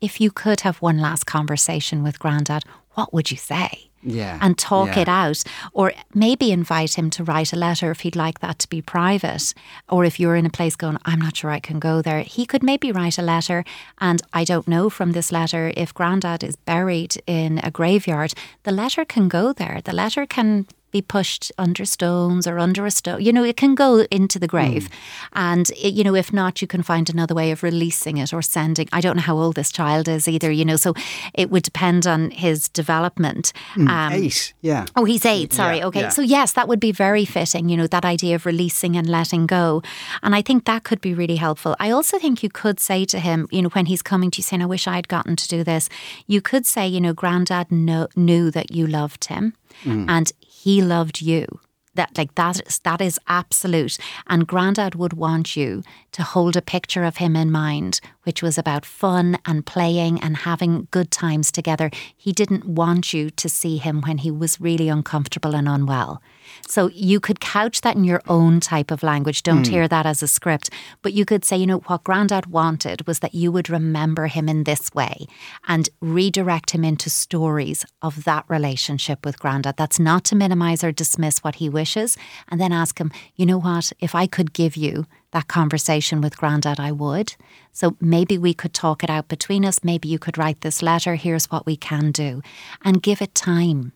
if 0.00 0.20
you 0.20 0.30
could 0.30 0.60
have 0.60 0.82
one 0.82 0.98
last 0.98 1.24
conversation 1.24 2.02
with 2.02 2.18
Grandad, 2.18 2.64
what 2.92 3.12
would 3.12 3.30
you 3.30 3.36
say? 3.36 3.90
Yeah, 4.04 4.38
And 4.40 4.58
talk 4.58 4.94
yeah. 4.94 5.00
it 5.00 5.08
out. 5.08 5.42
Or 5.72 5.92
maybe 6.14 6.52
invite 6.52 6.98
him 6.98 7.10
to 7.10 7.24
write 7.24 7.52
a 7.52 7.56
letter 7.56 7.90
if 7.90 8.00
he'd 8.00 8.16
like 8.16 8.40
that 8.40 8.58
to 8.60 8.68
be 8.68 8.82
private. 8.82 9.54
Or 9.88 10.04
if 10.04 10.20
you're 10.20 10.36
in 10.36 10.46
a 10.46 10.50
place 10.50 10.76
going, 10.76 10.98
I'm 11.04 11.20
not 11.20 11.36
sure 11.36 11.50
I 11.50 11.60
can 11.60 11.78
go 11.78 12.02
there, 12.02 12.20
he 12.20 12.44
could 12.46 12.62
maybe 12.62 12.92
write 12.92 13.18
a 13.18 13.22
letter. 13.22 13.64
And 14.00 14.20
I 14.32 14.44
don't 14.44 14.68
know 14.68 14.90
from 14.90 15.12
this 15.12 15.32
letter 15.32 15.72
if 15.76 15.94
Grandad 15.94 16.44
is 16.44 16.56
buried 16.56 17.16
in 17.26 17.58
a 17.62 17.70
graveyard, 17.70 18.34
the 18.64 18.72
letter 18.72 19.04
can 19.04 19.28
go 19.28 19.52
there. 19.52 19.80
The 19.84 19.94
letter 19.94 20.26
can 20.26 20.66
be 20.94 21.02
pushed 21.02 21.50
under 21.58 21.84
stones 21.84 22.46
or 22.46 22.58
under 22.60 22.86
a 22.86 22.90
stone. 22.90 23.20
You 23.20 23.32
know, 23.32 23.42
it 23.42 23.56
can 23.56 23.74
go 23.74 24.06
into 24.12 24.38
the 24.38 24.46
grave. 24.46 24.88
And, 25.32 25.68
it, 25.70 25.92
you 25.92 26.04
know, 26.04 26.14
if 26.14 26.32
not, 26.32 26.62
you 26.62 26.68
can 26.68 26.82
find 26.84 27.10
another 27.10 27.34
way 27.34 27.50
of 27.50 27.64
releasing 27.64 28.16
it 28.18 28.32
or 28.32 28.42
sending. 28.42 28.88
I 28.92 29.00
don't 29.00 29.16
know 29.16 29.22
how 29.22 29.36
old 29.36 29.56
this 29.56 29.72
child 29.72 30.06
is 30.08 30.28
either, 30.28 30.52
you 30.52 30.64
know, 30.64 30.76
so 30.76 30.94
it 31.34 31.50
would 31.50 31.64
depend 31.64 32.06
on 32.06 32.30
his 32.30 32.68
development. 32.68 33.52
Um, 33.76 34.12
Eight, 34.12 34.54
yeah. 34.60 34.86
Oh, 34.94 35.04
he's 35.04 35.26
eight. 35.26 35.52
Sorry. 35.52 35.78
Yeah, 35.78 35.86
okay. 35.86 36.00
yeah. 36.02 36.08
So, 36.10 36.22
yes, 36.22 36.52
that 36.52 36.68
would 36.68 36.80
be 36.80 36.92
very 36.92 37.24
fitting, 37.24 37.68
you 37.68 37.76
know, 37.76 37.88
that 37.88 38.04
idea 38.04 38.36
of 38.36 38.46
releasing 38.46 38.96
and 38.96 39.08
letting 39.08 39.46
go. 39.46 39.82
And 40.22 40.32
I 40.36 40.42
think 40.42 40.64
that 40.66 40.84
could 40.84 41.00
be 41.00 41.12
really 41.12 41.36
helpful. 41.36 41.74
I 41.80 41.90
also 41.90 42.20
think 42.20 42.42
you 42.44 42.50
could 42.50 42.78
say 42.78 43.04
to 43.06 43.18
him, 43.18 43.48
you 43.50 43.62
know, 43.62 43.70
when 43.70 43.86
he's 43.86 44.02
coming 44.02 44.30
to 44.30 44.38
you 44.38 44.42
saying, 44.44 44.62
I 44.62 44.66
wish 44.66 44.86
I'd 44.86 45.08
gotten 45.08 45.34
to 45.34 45.48
do 45.48 45.64
this, 45.64 45.88
you 46.28 46.40
could 46.40 46.66
say, 46.66 46.86
you 46.86 47.00
know, 47.00 47.12
Grandad 47.12 47.72
kno- 47.72 48.08
knew 48.14 48.52
that 48.52 48.70
you 48.70 48.86
loved 48.86 49.24
him 49.24 49.54
Mm. 49.84 50.06
and 50.08 50.30
he 50.64 50.80
loved 50.80 51.20
you. 51.20 51.44
That 51.92 52.16
like 52.16 52.34
that 52.36 52.58
is 52.66 52.78
that 52.84 53.02
is 53.02 53.20
absolute. 53.28 53.98
And 54.26 54.46
Grandad 54.46 54.94
would 54.94 55.12
want 55.12 55.56
you 55.56 55.82
to 56.12 56.22
hold 56.22 56.56
a 56.56 56.62
picture 56.62 57.04
of 57.04 57.18
him 57.18 57.36
in 57.36 57.52
mind, 57.52 58.00
which 58.24 58.42
was 58.42 58.58
about 58.58 58.84
fun 58.84 59.38
and 59.46 59.64
playing 59.64 60.20
and 60.20 60.38
having 60.38 60.88
good 60.90 61.10
times 61.10 61.52
together. 61.52 61.90
He 62.16 62.32
didn't 62.32 62.66
want 62.66 63.14
you 63.14 63.30
to 63.30 63.48
see 63.48 63.76
him 63.76 64.02
when 64.02 64.18
he 64.18 64.30
was 64.30 64.60
really 64.60 64.88
uncomfortable 64.88 65.54
and 65.54 65.68
unwell. 65.68 66.20
So 66.66 66.88
you 66.90 67.20
could 67.20 67.40
couch 67.40 67.80
that 67.82 67.96
in 67.96 68.04
your 68.04 68.22
own 68.28 68.60
type 68.60 68.90
of 68.90 69.02
language. 69.02 69.42
Don't 69.42 69.66
hmm. 69.66 69.72
hear 69.72 69.88
that 69.88 70.06
as 70.06 70.22
a 70.22 70.28
script. 70.28 70.70
But 71.02 71.12
you 71.12 71.24
could 71.24 71.44
say, 71.44 71.56
you 71.56 71.66
know, 71.66 71.78
what 71.78 72.04
Grandad 72.04 72.46
wanted 72.46 73.06
was 73.06 73.20
that 73.20 73.34
you 73.34 73.50
would 73.52 73.70
remember 73.70 74.26
him 74.26 74.48
in 74.48 74.64
this 74.64 74.92
way 74.94 75.26
and 75.68 75.88
redirect 76.00 76.70
him 76.70 76.84
into 76.84 77.10
stories 77.10 77.84
of 78.02 78.24
that 78.24 78.44
relationship 78.48 79.24
with 79.24 79.38
Grandad. 79.38 79.76
That's 79.76 79.98
not 79.98 80.24
to 80.24 80.36
minimize 80.36 80.84
or 80.84 80.92
dismiss 80.92 81.38
what 81.38 81.56
he 81.56 81.68
wishes. 81.68 82.16
And 82.48 82.60
then 82.60 82.72
ask 82.72 82.98
him, 82.98 83.12
you 83.36 83.46
know 83.46 83.58
what, 83.58 83.92
if 84.00 84.14
I 84.14 84.26
could 84.26 84.52
give 84.52 84.76
you 84.76 85.06
that 85.34 85.48
conversation 85.48 86.22
with 86.22 86.38
Grandad, 86.38 86.80
I 86.80 86.92
would. 86.92 87.34
So 87.72 87.96
maybe 88.00 88.38
we 88.38 88.54
could 88.54 88.72
talk 88.72 89.04
it 89.04 89.10
out 89.10 89.28
between 89.28 89.64
us. 89.64 89.84
Maybe 89.84 90.08
you 90.08 90.18
could 90.18 90.38
write 90.38 90.62
this 90.62 90.82
letter. 90.82 91.16
Here's 91.16 91.50
what 91.50 91.66
we 91.66 91.76
can 91.76 92.12
do. 92.12 92.40
And 92.82 93.02
give 93.02 93.20
it 93.20 93.34
time. 93.34 93.92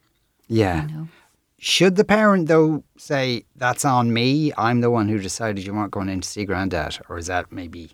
Yeah. 0.48 0.86
Should 1.58 1.96
the 1.96 2.04
parent, 2.04 2.48
though, 2.48 2.84
say, 2.96 3.44
that's 3.56 3.84
on 3.84 4.12
me, 4.12 4.52
I'm 4.58 4.80
the 4.80 4.90
one 4.90 5.08
who 5.08 5.18
decided 5.18 5.64
you 5.64 5.72
weren't 5.72 5.92
going 5.92 6.08
in 6.08 6.20
to 6.20 6.28
see 6.28 6.44
granddad? 6.44 6.98
Or 7.08 7.18
is 7.18 7.28
that 7.28 7.50
maybe 7.50 7.90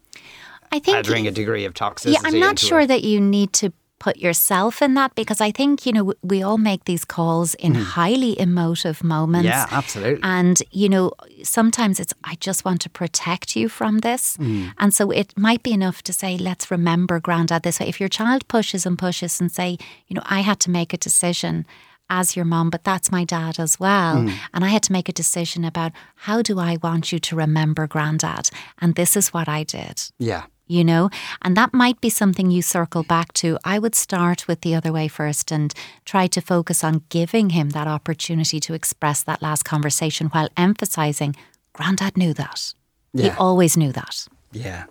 I 0.73 0.79
think 0.81 0.97
adding 0.97 1.27
a 1.27 1.31
degree 1.31 1.65
of 1.65 1.75
toxicity? 1.75 2.15
Yeah, 2.15 2.21
I'm 2.25 2.41
not 2.41 2.59
sure 2.59 2.81
it? 2.81 2.89
that 2.89 3.05
you 3.05 3.21
need 3.21 3.53
to 3.55 3.73
put 3.99 4.17
yourself 4.19 4.83
in 4.83 4.95
that 4.95 5.15
because 5.15 5.41
I 5.41 5.51
think, 5.51 5.87
you 5.87 5.93
know, 5.93 6.15
we 6.23 6.43
all 6.43 6.59
make 6.59 6.85
these 6.85 7.05
calls 7.05 7.55
in 7.55 7.75
highly 7.75 8.39
emotive 8.39 9.03
moments. 9.03 9.47
Yeah, 9.47 9.67
absolutely. 9.71 10.21
And, 10.23 10.63
you 10.71 10.89
know, 10.89 11.13
sometimes 11.43 12.01
it's, 12.01 12.13
I 12.25 12.35
just 12.37 12.65
want 12.65 12.81
to 12.83 12.91
protect 12.91 13.57
you 13.57 13.69
from 13.69 13.99
this. 13.99 14.37
Mm. 14.37 14.73
And 14.79 14.93
so 14.93 15.11
it 15.11 15.37
might 15.39 15.63
be 15.63 15.73
enough 15.73 16.03
to 16.03 16.13
say, 16.13 16.37
let's 16.37 16.71
remember 16.71 17.21
Grandad 17.21 17.63
this 17.63 17.81
way. 17.81 17.89
If 17.89 18.01
your 18.01 18.09
child 18.09 18.47
pushes 18.49 18.85
and 18.85 18.99
pushes 18.99 19.41
and 19.41 19.51
say, 19.51 19.79
you 20.07 20.15
know, 20.15 20.23
I 20.27 20.41
had 20.41 20.61
to 20.61 20.71
make 20.71 20.93
a 20.93 20.99
decision 20.99 21.65
as 22.11 22.37
your 22.37 22.45
mom, 22.45 22.71
but 22.71 22.85
that's 22.85 23.11
my 23.11 23.25
dad 23.25 23.59
as 23.59 23.81
well. 23.81 24.17
Mm. 24.17 24.35
And 24.53 24.65
I 24.65 24.69
had 24.69 24.83
to 24.85 24.93
make 24.93 25.09
a 25.09 25.13
decision 25.13 25.65
about 25.65 25.93
how 26.17 26.43
do 26.43 26.59
I 26.59 26.77
want 26.83 27.13
you 27.13 27.19
to 27.19 27.37
remember 27.37 27.87
Grandad? 27.87 28.51
And 28.79 28.95
this 28.95 29.17
is 29.17 29.33
what 29.33 29.49
I 29.49 29.65
did 29.65 30.03
Yeah. 30.19 30.45
You 30.67 30.85
know? 30.85 31.11
And 31.43 31.57
that 31.57 31.75
might 31.75 32.01
be 32.01 32.11
something 32.11 32.51
you 32.51 32.63
circle 32.63 33.03
back 33.03 33.33
to. 33.35 33.59
I 33.65 33.79
would 33.79 33.95
start 33.95 34.49
with 34.49 34.61
the 34.63 34.75
other 34.75 34.93
way 34.93 35.09
first 35.09 35.53
and 35.53 35.73
try 36.05 36.27
to 36.29 36.41
focus 36.41 36.83
on 36.83 37.05
giving 37.09 37.51
him 37.51 37.71
that 37.71 37.87
opportunity 37.87 38.61
to 38.61 38.75
express 38.75 39.23
that 39.23 39.43
last 39.43 39.65
conversation 39.65 40.29
while 40.29 40.49
emphasizing 40.57 41.37
Grandad 41.73 42.17
knew 42.17 42.33
that. 42.35 42.73
He 43.15 43.31
always 43.31 43.77
knew 43.77 43.93
that. 43.93 44.27
Yeah. 44.53 44.85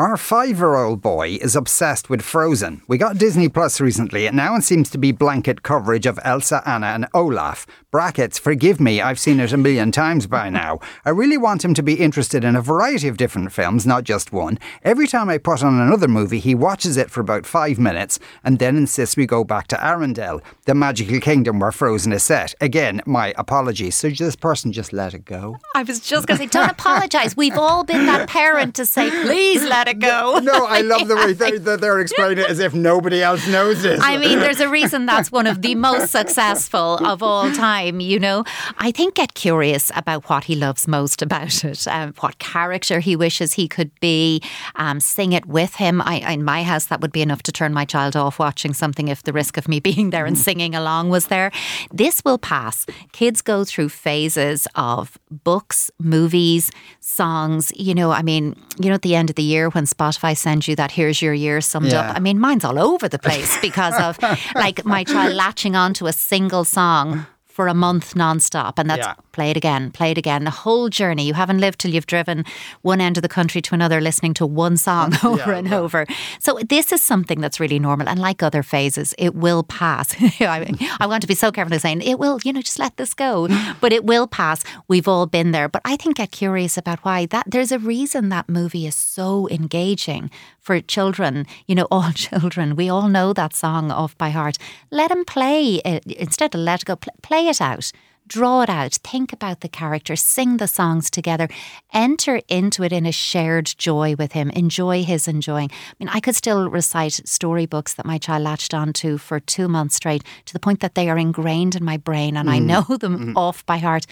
Our 0.00 0.16
five 0.16 0.56
year 0.56 0.76
old 0.76 1.02
boy 1.02 1.36
is 1.42 1.54
obsessed 1.54 2.08
with 2.08 2.22
Frozen. 2.22 2.80
We 2.88 2.96
got 2.96 3.18
Disney 3.18 3.50
Plus 3.50 3.82
recently, 3.82 4.26
and 4.26 4.34
now 4.34 4.56
it 4.56 4.62
seems 4.62 4.88
to 4.92 4.96
be 4.96 5.12
blanket 5.12 5.62
coverage 5.62 6.06
of 6.06 6.18
Elsa, 6.24 6.62
Anna, 6.64 6.86
and 6.86 7.06
Olaf. 7.12 7.66
Brackets, 7.90 8.38
forgive 8.38 8.80
me, 8.80 9.02
I've 9.02 9.18
seen 9.18 9.40
it 9.40 9.52
a 9.52 9.58
million 9.58 9.92
times 9.92 10.26
by 10.26 10.48
now. 10.48 10.78
I 11.04 11.10
really 11.10 11.36
want 11.36 11.64
him 11.64 11.74
to 11.74 11.82
be 11.82 11.94
interested 12.00 12.44
in 12.44 12.56
a 12.56 12.62
variety 12.62 13.08
of 13.08 13.18
different 13.18 13.52
films, 13.52 13.84
not 13.84 14.04
just 14.04 14.32
one. 14.32 14.58
Every 14.84 15.06
time 15.06 15.28
I 15.28 15.36
put 15.36 15.62
on 15.62 15.78
another 15.78 16.08
movie, 16.08 16.38
he 16.38 16.54
watches 16.54 16.96
it 16.96 17.10
for 17.10 17.20
about 17.20 17.44
five 17.44 17.78
minutes 17.78 18.18
and 18.42 18.58
then 18.58 18.78
insists 18.78 19.18
we 19.18 19.26
go 19.26 19.44
back 19.44 19.66
to 19.66 19.76
Arendelle, 19.76 20.40
the 20.64 20.74
magical 20.74 21.20
kingdom 21.20 21.58
where 21.58 21.72
Frozen 21.72 22.12
is 22.12 22.22
set. 22.22 22.54
Again, 22.60 23.02
my 23.04 23.34
apologies. 23.36 23.96
So 23.96 24.08
this 24.08 24.36
person 24.36 24.72
just 24.72 24.94
let 24.94 25.12
it 25.12 25.26
go? 25.26 25.58
I 25.74 25.82
was 25.82 26.00
just 26.00 26.26
going 26.26 26.38
to 26.38 26.44
say, 26.44 26.48
don't 26.48 26.70
apologize. 26.78 27.36
We've 27.36 27.58
all 27.58 27.84
been 27.84 28.06
that 28.06 28.28
parent 28.30 28.76
to 28.76 28.86
say, 28.86 29.10
please 29.10 29.62
let 29.64 29.88
it 29.88 29.89
it 29.90 29.98
go. 29.98 30.38
No, 30.42 30.66
I 30.66 30.80
love 30.92 31.08
the 31.08 31.16
way 31.16 31.32
they, 31.32 31.58
that 31.58 31.80
they're 31.80 32.00
explaining 32.00 32.38
it 32.38 32.50
as 32.50 32.58
if 32.58 32.74
nobody 32.74 33.22
else 33.22 33.46
knows 33.46 33.84
it. 33.84 34.00
I 34.00 34.16
mean, 34.16 34.38
there's 34.38 34.60
a 34.60 34.68
reason 34.80 35.06
that's 35.06 35.30
one 35.30 35.46
of 35.46 35.62
the 35.62 35.74
most 35.74 36.10
successful 36.10 36.98
of 37.04 37.22
all 37.22 37.52
time, 37.52 38.00
you 38.00 38.18
know. 38.18 38.44
I 38.78 38.90
think 38.90 39.16
get 39.16 39.34
curious 39.34 39.90
about 39.94 40.28
what 40.28 40.44
he 40.44 40.54
loves 40.54 40.88
most 40.88 41.22
about 41.22 41.64
it, 41.64 41.86
um, 41.88 42.14
what 42.20 42.38
character 42.38 43.00
he 43.00 43.16
wishes 43.16 43.54
he 43.54 43.68
could 43.68 43.90
be, 44.00 44.42
um, 44.76 45.00
sing 45.00 45.32
it 45.32 45.46
with 45.46 45.76
him. 45.76 46.00
I, 46.02 46.32
in 46.32 46.44
my 46.44 46.62
house, 46.62 46.86
that 46.86 47.00
would 47.00 47.12
be 47.12 47.22
enough 47.22 47.42
to 47.44 47.52
turn 47.52 47.72
my 47.72 47.84
child 47.84 48.16
off 48.16 48.38
watching 48.38 48.72
something 48.72 49.08
if 49.08 49.22
the 49.22 49.32
risk 49.32 49.56
of 49.56 49.68
me 49.68 49.80
being 49.90 50.10
there 50.10 50.26
and 50.26 50.38
singing 50.38 50.74
along 50.74 51.10
was 51.10 51.26
there. 51.26 51.50
This 51.92 52.22
will 52.24 52.38
pass. 52.38 52.86
Kids 53.12 53.42
go 53.42 53.64
through 53.64 53.88
phases 53.88 54.66
of 54.74 55.18
books, 55.30 55.90
movies, 55.98 56.70
songs. 57.00 57.72
You 57.74 57.94
know, 57.94 58.10
I 58.10 58.22
mean, 58.22 58.56
you 58.78 58.88
know, 58.88 58.94
at 58.94 59.02
the 59.02 59.14
end 59.14 59.30
of 59.30 59.36
the 59.36 59.42
year 59.42 59.68
when 59.70 59.79
Spotify 59.86 60.36
sends 60.36 60.66
you 60.68 60.76
that 60.76 60.90
here's 60.92 61.20
your 61.22 61.34
year 61.34 61.60
summed 61.60 61.92
Yeah. 61.92 62.10
up. 62.10 62.16
I 62.16 62.20
mean, 62.20 62.38
mine's 62.38 62.64
all 62.64 62.78
over 62.78 63.08
the 63.08 63.18
place 63.18 63.58
because 63.62 63.94
of 64.00 64.18
like 64.54 64.84
my 64.84 65.04
child 65.04 65.34
latching 65.34 65.76
onto 65.76 66.06
a 66.06 66.12
single 66.12 66.64
song 66.64 67.26
for 67.46 67.68
a 67.68 67.74
month 67.74 68.14
nonstop. 68.14 68.74
And 68.78 68.88
that's 68.88 69.06
Yeah. 69.06 69.14
Play 69.32 69.50
it 69.50 69.56
again, 69.56 69.90
play 69.90 70.10
it 70.10 70.18
again. 70.18 70.44
The 70.44 70.50
whole 70.50 70.88
journey. 70.88 71.26
You 71.26 71.34
haven't 71.34 71.58
lived 71.58 71.80
till 71.80 71.90
you've 71.92 72.06
driven 72.06 72.44
one 72.82 73.00
end 73.00 73.16
of 73.16 73.22
the 73.22 73.28
country 73.28 73.60
to 73.62 73.74
another 73.74 74.00
listening 74.00 74.34
to 74.34 74.46
one 74.46 74.76
song 74.76 75.14
over 75.24 75.52
and 75.52 75.72
over. 75.72 76.06
So 76.38 76.58
this 76.68 76.92
is 76.92 77.02
something 77.02 77.40
that's 77.40 77.60
really 77.60 77.78
normal. 77.78 78.08
And 78.08 78.20
like 78.20 78.42
other 78.42 78.62
phases, 78.62 79.14
it 79.18 79.34
will 79.34 79.62
pass. 79.62 80.14
I, 80.40 80.72
I 81.00 81.06
want 81.06 81.22
to 81.22 81.28
be 81.28 81.34
so 81.34 81.50
careful 81.52 81.74
in 81.74 81.80
saying 81.80 82.02
it 82.02 82.18
will, 82.18 82.38
you 82.44 82.52
know, 82.52 82.62
just 82.62 82.78
let 82.78 82.96
this 82.96 83.14
go. 83.14 83.48
But 83.80 83.92
it 83.92 84.04
will 84.04 84.26
pass. 84.26 84.62
We've 84.88 85.08
all 85.08 85.26
been 85.26 85.52
there. 85.52 85.68
But 85.68 85.82
I 85.84 85.96
think 85.96 86.16
get 86.16 86.32
curious 86.32 86.76
about 86.76 86.98
why 87.04 87.26
that 87.26 87.46
there's 87.46 87.72
a 87.72 87.78
reason 87.78 88.28
that 88.28 88.48
movie 88.48 88.86
is 88.86 88.94
so 88.94 89.48
engaging 89.48 90.30
for 90.60 90.78
children. 90.80 91.46
You 91.66 91.76
know, 91.76 91.88
all 91.90 92.12
children. 92.12 92.76
We 92.76 92.88
all 92.88 93.08
know 93.08 93.32
that 93.32 93.54
song 93.54 93.90
off 93.90 94.16
by 94.18 94.30
heart. 94.30 94.58
Let 94.90 95.08
them 95.08 95.24
play 95.24 95.76
it 95.84 96.04
instead 96.06 96.54
of 96.54 96.60
let 96.60 96.82
it 96.82 96.86
go. 96.86 96.96
Pl- 96.96 97.14
play 97.22 97.48
it 97.48 97.60
out. 97.60 97.90
Draw 98.30 98.62
it 98.62 98.70
out, 98.70 98.92
think 99.02 99.32
about 99.32 99.58
the 99.58 99.68
characters, 99.68 100.22
sing 100.22 100.58
the 100.58 100.68
songs 100.68 101.10
together, 101.10 101.48
enter 101.92 102.40
into 102.46 102.84
it 102.84 102.92
in 102.92 103.04
a 103.04 103.10
shared 103.10 103.74
joy 103.76 104.14
with 104.16 104.34
him, 104.34 104.50
enjoy 104.50 105.02
his 105.02 105.26
enjoying. 105.26 105.68
I 105.72 105.94
mean, 105.98 106.08
I 106.08 106.20
could 106.20 106.36
still 106.36 106.70
recite 106.70 107.22
storybooks 107.24 107.94
that 107.94 108.06
my 108.06 108.18
child 108.18 108.44
latched 108.44 108.72
onto 108.72 109.18
for 109.18 109.40
two 109.40 109.66
months 109.66 109.96
straight 109.96 110.22
to 110.44 110.52
the 110.52 110.60
point 110.60 110.78
that 110.78 110.94
they 110.94 111.10
are 111.10 111.18
ingrained 111.18 111.74
in 111.74 111.84
my 111.84 111.96
brain 111.96 112.36
and 112.36 112.48
I 112.48 112.60
mm. 112.60 112.66
know 112.66 112.82
them 112.98 113.18
mm-hmm. 113.18 113.36
off 113.36 113.66
by 113.66 113.78
heart. 113.78 114.06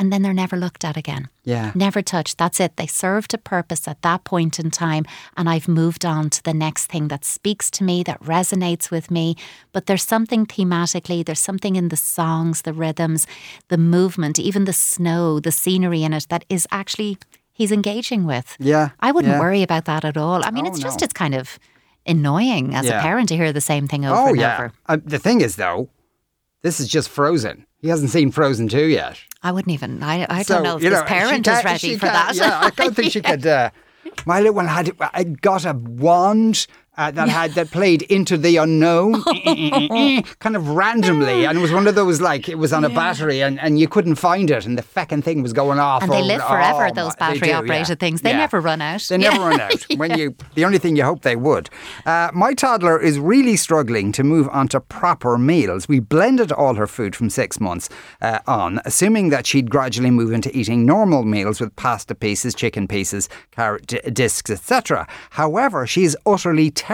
And 0.00 0.10
then 0.10 0.22
they're 0.22 0.32
never 0.32 0.56
looked 0.56 0.82
at 0.82 0.96
again. 0.96 1.28
Yeah. 1.44 1.72
Never 1.74 2.00
touched. 2.00 2.38
That's 2.38 2.58
it. 2.58 2.76
They 2.76 2.86
served 2.86 3.34
a 3.34 3.38
purpose 3.38 3.86
at 3.86 4.00
that 4.00 4.24
point 4.24 4.58
in 4.58 4.70
time. 4.70 5.04
And 5.36 5.46
I've 5.46 5.68
moved 5.68 6.06
on 6.06 6.30
to 6.30 6.42
the 6.42 6.54
next 6.54 6.86
thing 6.86 7.08
that 7.08 7.22
speaks 7.24 7.70
to 7.72 7.84
me, 7.84 8.02
that 8.04 8.20
resonates 8.22 8.90
with 8.90 9.10
me. 9.10 9.36
But 9.72 9.84
there's 9.86 10.02
something 10.02 10.46
thematically, 10.46 11.22
there's 11.24 11.38
something 11.38 11.76
in 11.76 11.88
the 11.90 11.96
songs, 11.98 12.62
the 12.62 12.72
rhythms, 12.72 13.26
the 13.68 13.76
movement, 13.76 14.38
even 14.38 14.64
the 14.64 14.72
snow, 14.72 15.38
the 15.38 15.52
scenery 15.52 16.02
in 16.02 16.14
it 16.14 16.26
that 16.30 16.46
is 16.48 16.66
actually 16.70 17.18
he's 17.52 17.70
engaging 17.70 18.24
with. 18.24 18.56
Yeah, 18.58 18.90
I 19.00 19.12
wouldn't 19.12 19.34
yeah. 19.34 19.40
worry 19.40 19.62
about 19.62 19.84
that 19.84 20.04
at 20.06 20.16
all. 20.16 20.42
I 20.46 20.50
mean, 20.50 20.64
Oh, 20.66 20.70
it's 20.70 20.80
just, 20.80 21.00
no. 21.00 21.04
it's 21.04 21.12
kind 21.12 21.34
of 21.34 21.58
annoying 22.06 22.74
as 22.74 22.86
Yeah. 22.86 23.00
a 23.00 23.02
parent 23.02 23.28
to 23.28 23.36
hear 23.36 23.52
the 23.52 23.60
same 23.60 23.86
thing 23.86 24.06
over 24.06 24.16
oh, 24.18 24.26
and 24.28 24.38
yeah. 24.40 24.54
over. 24.54 24.72
Uh, 24.86 24.96
the 25.04 25.18
thing 25.18 25.42
is, 25.42 25.56
though, 25.56 25.90
this 26.62 26.80
is 26.80 26.88
just 26.88 27.08
Frozen. 27.08 27.66
He 27.78 27.88
hasn't 27.88 28.10
seen 28.10 28.30
Frozen 28.30 28.68
2 28.68 28.86
yet. 28.86 29.18
I 29.42 29.52
wouldn't 29.52 29.72
even, 29.72 30.02
I, 30.02 30.26
I 30.28 30.42
So, 30.42 30.54
don't 30.54 30.64
know 30.64 30.76
if 30.76 30.82
this 30.82 30.98
she 30.98 31.04
parent 31.06 31.46
is 31.48 31.64
ready 31.64 31.96
for 31.96 32.06
that. 32.06 32.34
Yeah, 32.34 32.60
I 32.62 32.70
don't 32.70 32.94
think 32.94 33.12
she 33.12 33.22
could. 33.22 33.46
Uh, 33.46 33.70
my 34.26 34.38
little 34.40 34.54
one 34.54 34.66
had 34.66 34.92
I 35.00 35.24
got 35.24 35.64
a 35.64 35.72
wand 35.72 36.66
uh, 36.96 37.10
that 37.10 37.28
had 37.28 37.52
that 37.52 37.70
played 37.70 38.02
into 38.02 38.36
the 38.36 38.56
unknown, 38.58 39.22
kind 40.38 40.56
of 40.56 40.68
randomly, 40.68 41.46
and 41.46 41.56
it 41.58 41.60
was 41.60 41.72
one 41.72 41.86
of 41.86 41.94
those 41.94 42.20
like 42.20 42.48
it 42.48 42.56
was 42.56 42.72
on 42.72 42.84
a 42.84 42.88
battery, 42.88 43.42
and, 43.42 43.58
and 43.60 43.78
you 43.78 43.88
couldn't 43.88 44.16
find 44.16 44.50
it, 44.50 44.66
and 44.66 44.76
the 44.76 44.82
fecking 44.82 45.22
thing 45.22 45.42
was 45.42 45.52
going 45.52 45.78
off. 45.78 46.02
And 46.02 46.12
they 46.12 46.22
live 46.22 46.42
forever, 46.42 46.88
oh, 46.90 46.94
those 46.94 47.16
battery 47.16 47.48
do, 47.48 47.52
operated 47.52 47.88
yeah. 47.90 47.94
things. 47.96 48.20
They 48.22 48.30
Yeah. 48.30 48.38
never 48.38 48.60
run 48.60 48.80
out. 48.82 49.02
They 49.02 49.18
never 49.18 49.40
run 49.40 49.60
out. 49.60 49.86
When 49.96 50.16
you, 50.18 50.34
the 50.54 50.64
only 50.64 50.78
thing 50.78 50.96
you 50.96 51.04
hope 51.04 51.22
they 51.22 51.36
would. 51.36 51.68
Uh, 52.06 52.30
my 52.32 52.54
toddler 52.54 52.98
is 53.00 53.18
really 53.18 53.56
struggling 53.56 54.12
to 54.12 54.22
move 54.24 54.48
onto 54.50 54.80
proper 54.80 55.36
meals. 55.36 55.88
We 55.88 56.00
blended 56.00 56.52
all 56.52 56.74
her 56.74 56.86
food 56.86 57.14
from 57.16 57.28
six 57.28 57.60
months 57.60 57.88
uh, 58.22 58.38
on, 58.46 58.80
assuming 58.84 59.28
that 59.30 59.46
she'd 59.46 59.70
gradually 59.70 60.10
move 60.10 60.32
into 60.32 60.56
eating 60.56 60.86
normal 60.86 61.24
meals 61.24 61.60
with 61.60 61.74
pasta 61.76 62.14
pieces, 62.14 62.54
chicken 62.54 62.88
pieces, 62.88 63.28
carrot 63.50 63.86
d- 63.86 64.00
discs, 64.12 64.50
etc. 64.50 65.06
However, 65.30 65.86
she 65.86 66.04
is 66.04 66.16
utterly 66.24 66.70
terrified 66.70 66.89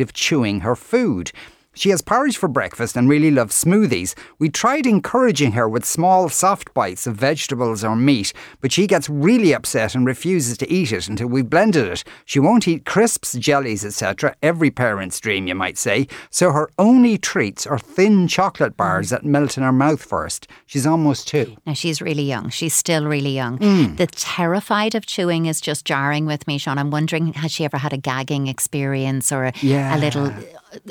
of 0.00 0.12
chewing 0.12 0.58
her 0.62 0.74
food. 0.74 1.30
She 1.76 1.90
has 1.90 2.00
porridge 2.02 2.38
for 2.38 2.48
breakfast 2.48 2.96
and 2.96 3.08
really 3.08 3.30
loves 3.30 3.62
smoothies. 3.62 4.14
We 4.38 4.48
tried 4.48 4.86
encouraging 4.86 5.52
her 5.52 5.68
with 5.68 5.84
small, 5.84 6.28
soft 6.30 6.72
bites 6.74 7.06
of 7.06 7.16
vegetables 7.16 7.84
or 7.84 7.94
meat, 7.94 8.32
but 8.60 8.72
she 8.72 8.86
gets 8.86 9.08
really 9.10 9.52
upset 9.54 9.94
and 9.94 10.06
refuses 10.06 10.56
to 10.58 10.72
eat 10.72 10.90
it 10.90 11.06
until 11.08 11.28
we've 11.28 11.48
blended 11.50 11.86
it. 11.86 12.02
She 12.24 12.40
won't 12.40 12.66
eat 12.66 12.86
crisps, 12.86 13.34
jellies, 13.34 13.84
etc. 13.84 14.34
Every 14.42 14.70
parent's 14.70 15.20
dream, 15.20 15.46
you 15.46 15.54
might 15.54 15.76
say. 15.76 16.08
So 16.30 16.50
her 16.52 16.70
only 16.78 17.18
treats 17.18 17.66
are 17.66 17.78
thin 17.78 18.26
chocolate 18.26 18.76
bars 18.76 19.10
that 19.10 19.24
melt 19.24 19.56
in 19.58 19.62
her 19.62 19.72
mouth 19.72 20.02
first. 20.02 20.48
She's 20.64 20.86
almost 20.86 21.28
two. 21.28 21.56
Now 21.66 21.74
she's 21.74 22.00
really 22.00 22.22
young. 22.24 22.48
She's 22.48 22.74
still 22.74 23.04
really 23.06 23.34
young. 23.34 23.58
Mm. 23.58 23.96
The 23.98 24.06
terrified 24.06 24.94
of 24.94 25.04
chewing 25.04 25.44
is 25.46 25.60
just 25.60 25.84
jarring 25.84 26.24
with 26.24 26.46
me, 26.46 26.56
Sean. 26.56 26.78
I'm 26.78 26.90
wondering 26.90 27.34
has 27.34 27.52
she 27.52 27.64
ever 27.66 27.76
had 27.76 27.92
a 27.92 27.98
gagging 27.98 28.46
experience 28.46 29.30
or 29.30 29.44
a, 29.44 29.52
Yeah. 29.60 29.94
a 29.94 29.98
little, 29.98 30.32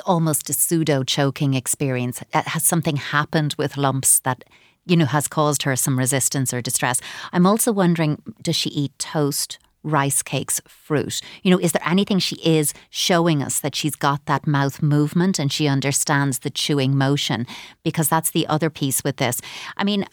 almost 0.06 0.50
a 0.50 0.54
pseudo 0.54 1.04
choking 1.04 1.54
experience? 1.54 2.24
Uh, 2.34 2.44
Has 2.46 2.64
something 2.64 2.98
happened 2.98 3.56
with 3.58 3.78
lumps 3.78 4.20
that 4.20 4.44
you 4.86 4.96
know 4.96 5.06
has 5.06 5.28
caused 5.28 5.64
her 5.64 5.76
some 5.76 5.98
resistance 5.98 6.54
or 6.54 6.62
distress? 6.62 7.02
I'm 7.34 7.46
also 7.46 7.72
wondering 7.72 8.22
does 8.42 8.56
she 8.56 8.70
eat 8.70 8.98
toast? 9.00 9.60
Rice 9.88 10.24
cakes, 10.24 10.60
fruit. 10.68 11.22
You 11.44 11.52
know, 11.52 11.60
is 11.60 11.72
there 11.72 11.88
anything 11.88 12.18
she 12.18 12.38
is 12.38 12.74
showing 12.90 13.44
us 13.44 13.60
that 13.60 13.76
she's 13.76 13.96
got 13.96 14.26
that 14.26 14.48
mouth 14.48 14.82
movement 14.82 15.38
and 15.38 15.54
she 15.54 15.68
understands 15.68 16.40
the 16.40 16.50
chewing 16.50 16.98
motion? 16.98 17.46
Because 17.84 18.10
that's 18.10 18.32
the 18.32 18.48
other 18.48 18.72
piece 18.72 19.04
with 19.04 19.18
this. 19.18 19.42
I 19.78 19.84
mean, 19.84 20.08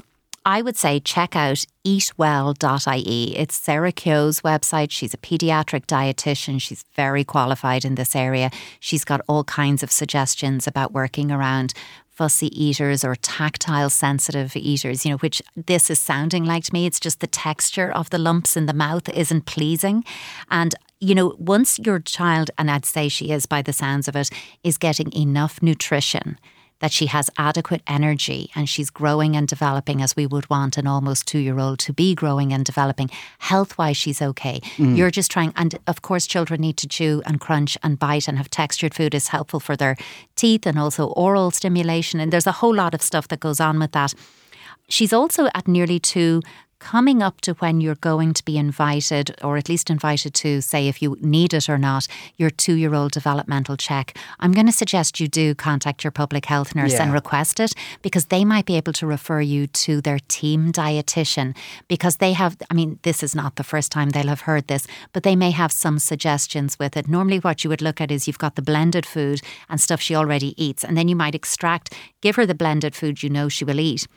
I 0.44 0.60
would 0.60 0.76
say 0.76 0.98
check 0.98 1.36
out 1.36 1.64
eatwell.ie. 1.84 3.36
It's 3.36 3.54
Sarah 3.54 3.92
Keogh's 3.92 4.40
website. 4.40 4.90
She's 4.90 5.14
a 5.14 5.18
pediatric 5.18 5.86
dietitian. 5.86 6.60
She's 6.60 6.84
very 6.94 7.22
qualified 7.22 7.84
in 7.84 7.94
this 7.94 8.16
area. 8.16 8.50
She's 8.80 9.04
got 9.04 9.20
all 9.28 9.44
kinds 9.44 9.82
of 9.82 9.92
suggestions 9.92 10.66
about 10.66 10.92
working 10.92 11.30
around 11.30 11.74
fussy 12.10 12.48
eaters 12.48 13.04
or 13.04 13.14
tactile 13.16 13.88
sensitive 13.88 14.54
eaters, 14.56 15.04
you 15.04 15.12
know, 15.12 15.16
which 15.18 15.40
this 15.56 15.88
is 15.88 15.98
sounding 15.98 16.44
like 16.44 16.64
to 16.64 16.72
me. 16.72 16.86
It's 16.86 17.00
just 17.00 17.20
the 17.20 17.26
texture 17.26 17.90
of 17.90 18.10
the 18.10 18.18
lumps 18.18 18.56
in 18.56 18.66
the 18.66 18.74
mouth 18.74 19.08
isn't 19.08 19.46
pleasing. 19.46 20.04
And 20.50 20.74
you 20.98 21.16
know, 21.16 21.34
once 21.38 21.80
your 21.80 21.98
child, 21.98 22.52
and 22.58 22.70
I'd 22.70 22.84
say 22.84 23.08
she 23.08 23.32
is 23.32 23.46
by 23.46 23.60
the 23.60 23.72
sounds 23.72 24.06
of 24.06 24.14
it, 24.14 24.30
is 24.62 24.78
getting 24.78 25.12
enough 25.12 25.60
nutrition 25.60 26.38
that 26.82 26.92
she 26.92 27.06
has 27.06 27.30
adequate 27.38 27.80
energy 27.86 28.50
and 28.56 28.68
she's 28.68 28.90
growing 28.90 29.36
and 29.36 29.46
developing 29.46 30.02
as 30.02 30.16
we 30.16 30.26
would 30.26 30.50
want 30.50 30.76
an 30.76 30.88
almost 30.88 31.28
two 31.28 31.38
year 31.38 31.60
old 31.60 31.78
to 31.78 31.92
be 31.92 32.12
growing 32.12 32.52
and 32.52 32.64
developing. 32.64 33.08
Health 33.38 33.78
wise, 33.78 33.96
she's 33.96 34.20
okay. 34.20 34.60
Mm. 34.76 34.96
You're 34.96 35.12
just 35.12 35.30
trying, 35.30 35.52
and 35.56 35.78
of 35.86 36.02
course, 36.02 36.26
children 36.26 36.60
need 36.60 36.76
to 36.78 36.88
chew 36.88 37.22
and 37.24 37.40
crunch 37.40 37.78
and 37.84 38.00
bite 38.00 38.26
and 38.26 38.36
have 38.36 38.50
textured 38.50 38.94
food 38.94 39.14
is 39.14 39.28
helpful 39.28 39.60
for 39.60 39.76
their 39.76 39.96
teeth 40.34 40.66
and 40.66 40.76
also 40.76 41.06
oral 41.10 41.52
stimulation. 41.52 42.18
And 42.18 42.32
there's 42.32 42.48
a 42.48 42.58
whole 42.60 42.74
lot 42.74 42.94
of 42.94 43.00
stuff 43.00 43.28
that 43.28 43.38
goes 43.38 43.60
on 43.60 43.78
with 43.78 43.92
that. 43.92 44.12
She's 44.88 45.12
also 45.12 45.48
at 45.54 45.68
nearly 45.68 46.00
two. 46.00 46.42
Coming 46.82 47.22
up 47.22 47.40
to 47.42 47.52
when 47.54 47.80
you're 47.80 47.94
going 47.94 48.34
to 48.34 48.44
be 48.44 48.58
invited, 48.58 49.36
or 49.40 49.56
at 49.56 49.68
least 49.68 49.88
invited 49.88 50.34
to 50.34 50.60
say 50.60 50.88
if 50.88 51.00
you 51.00 51.16
need 51.20 51.54
it 51.54 51.68
or 51.68 51.78
not, 51.78 52.08
your 52.36 52.50
two 52.50 52.74
year 52.74 52.92
old 52.92 53.12
developmental 53.12 53.76
check. 53.76 54.18
I'm 54.40 54.50
going 54.52 54.66
to 54.66 54.72
suggest 54.72 55.20
you 55.20 55.28
do 55.28 55.54
contact 55.54 56.02
your 56.02 56.10
public 56.10 56.44
health 56.44 56.74
nurse 56.74 56.94
and 56.94 57.12
request 57.12 57.60
it 57.60 57.72
because 58.02 58.26
they 58.26 58.44
might 58.44 58.66
be 58.66 58.76
able 58.76 58.92
to 58.94 59.06
refer 59.06 59.40
you 59.40 59.68
to 59.68 60.00
their 60.00 60.18
team 60.26 60.72
dietitian 60.72 61.56
because 61.86 62.16
they 62.16 62.32
have, 62.32 62.56
I 62.68 62.74
mean, 62.74 62.98
this 63.02 63.22
is 63.22 63.34
not 63.34 63.54
the 63.54 63.64
first 63.64 63.92
time 63.92 64.10
they'll 64.10 64.26
have 64.26 64.42
heard 64.42 64.66
this, 64.66 64.86
but 65.12 65.22
they 65.22 65.36
may 65.36 65.52
have 65.52 65.70
some 65.70 66.00
suggestions 66.00 66.80
with 66.80 66.96
it. 66.96 67.08
Normally, 67.08 67.38
what 67.38 67.62
you 67.62 67.70
would 67.70 67.80
look 67.80 68.00
at 68.00 68.10
is 68.10 68.26
you've 68.26 68.38
got 68.38 68.56
the 68.56 68.60
blended 68.60 69.06
food 69.06 69.40
and 69.70 69.80
stuff 69.80 70.00
she 70.00 70.16
already 70.16 70.52
eats, 70.62 70.82
and 70.84 70.96
then 70.96 71.06
you 71.06 71.16
might 71.16 71.36
extract, 71.36 71.94
give 72.20 72.34
her 72.34 72.44
the 72.44 72.56
blended 72.56 72.96
food 72.96 73.22
you 73.22 73.30
know 73.30 73.48
she 73.48 73.64
will 73.64 73.80
eat. 73.80 74.08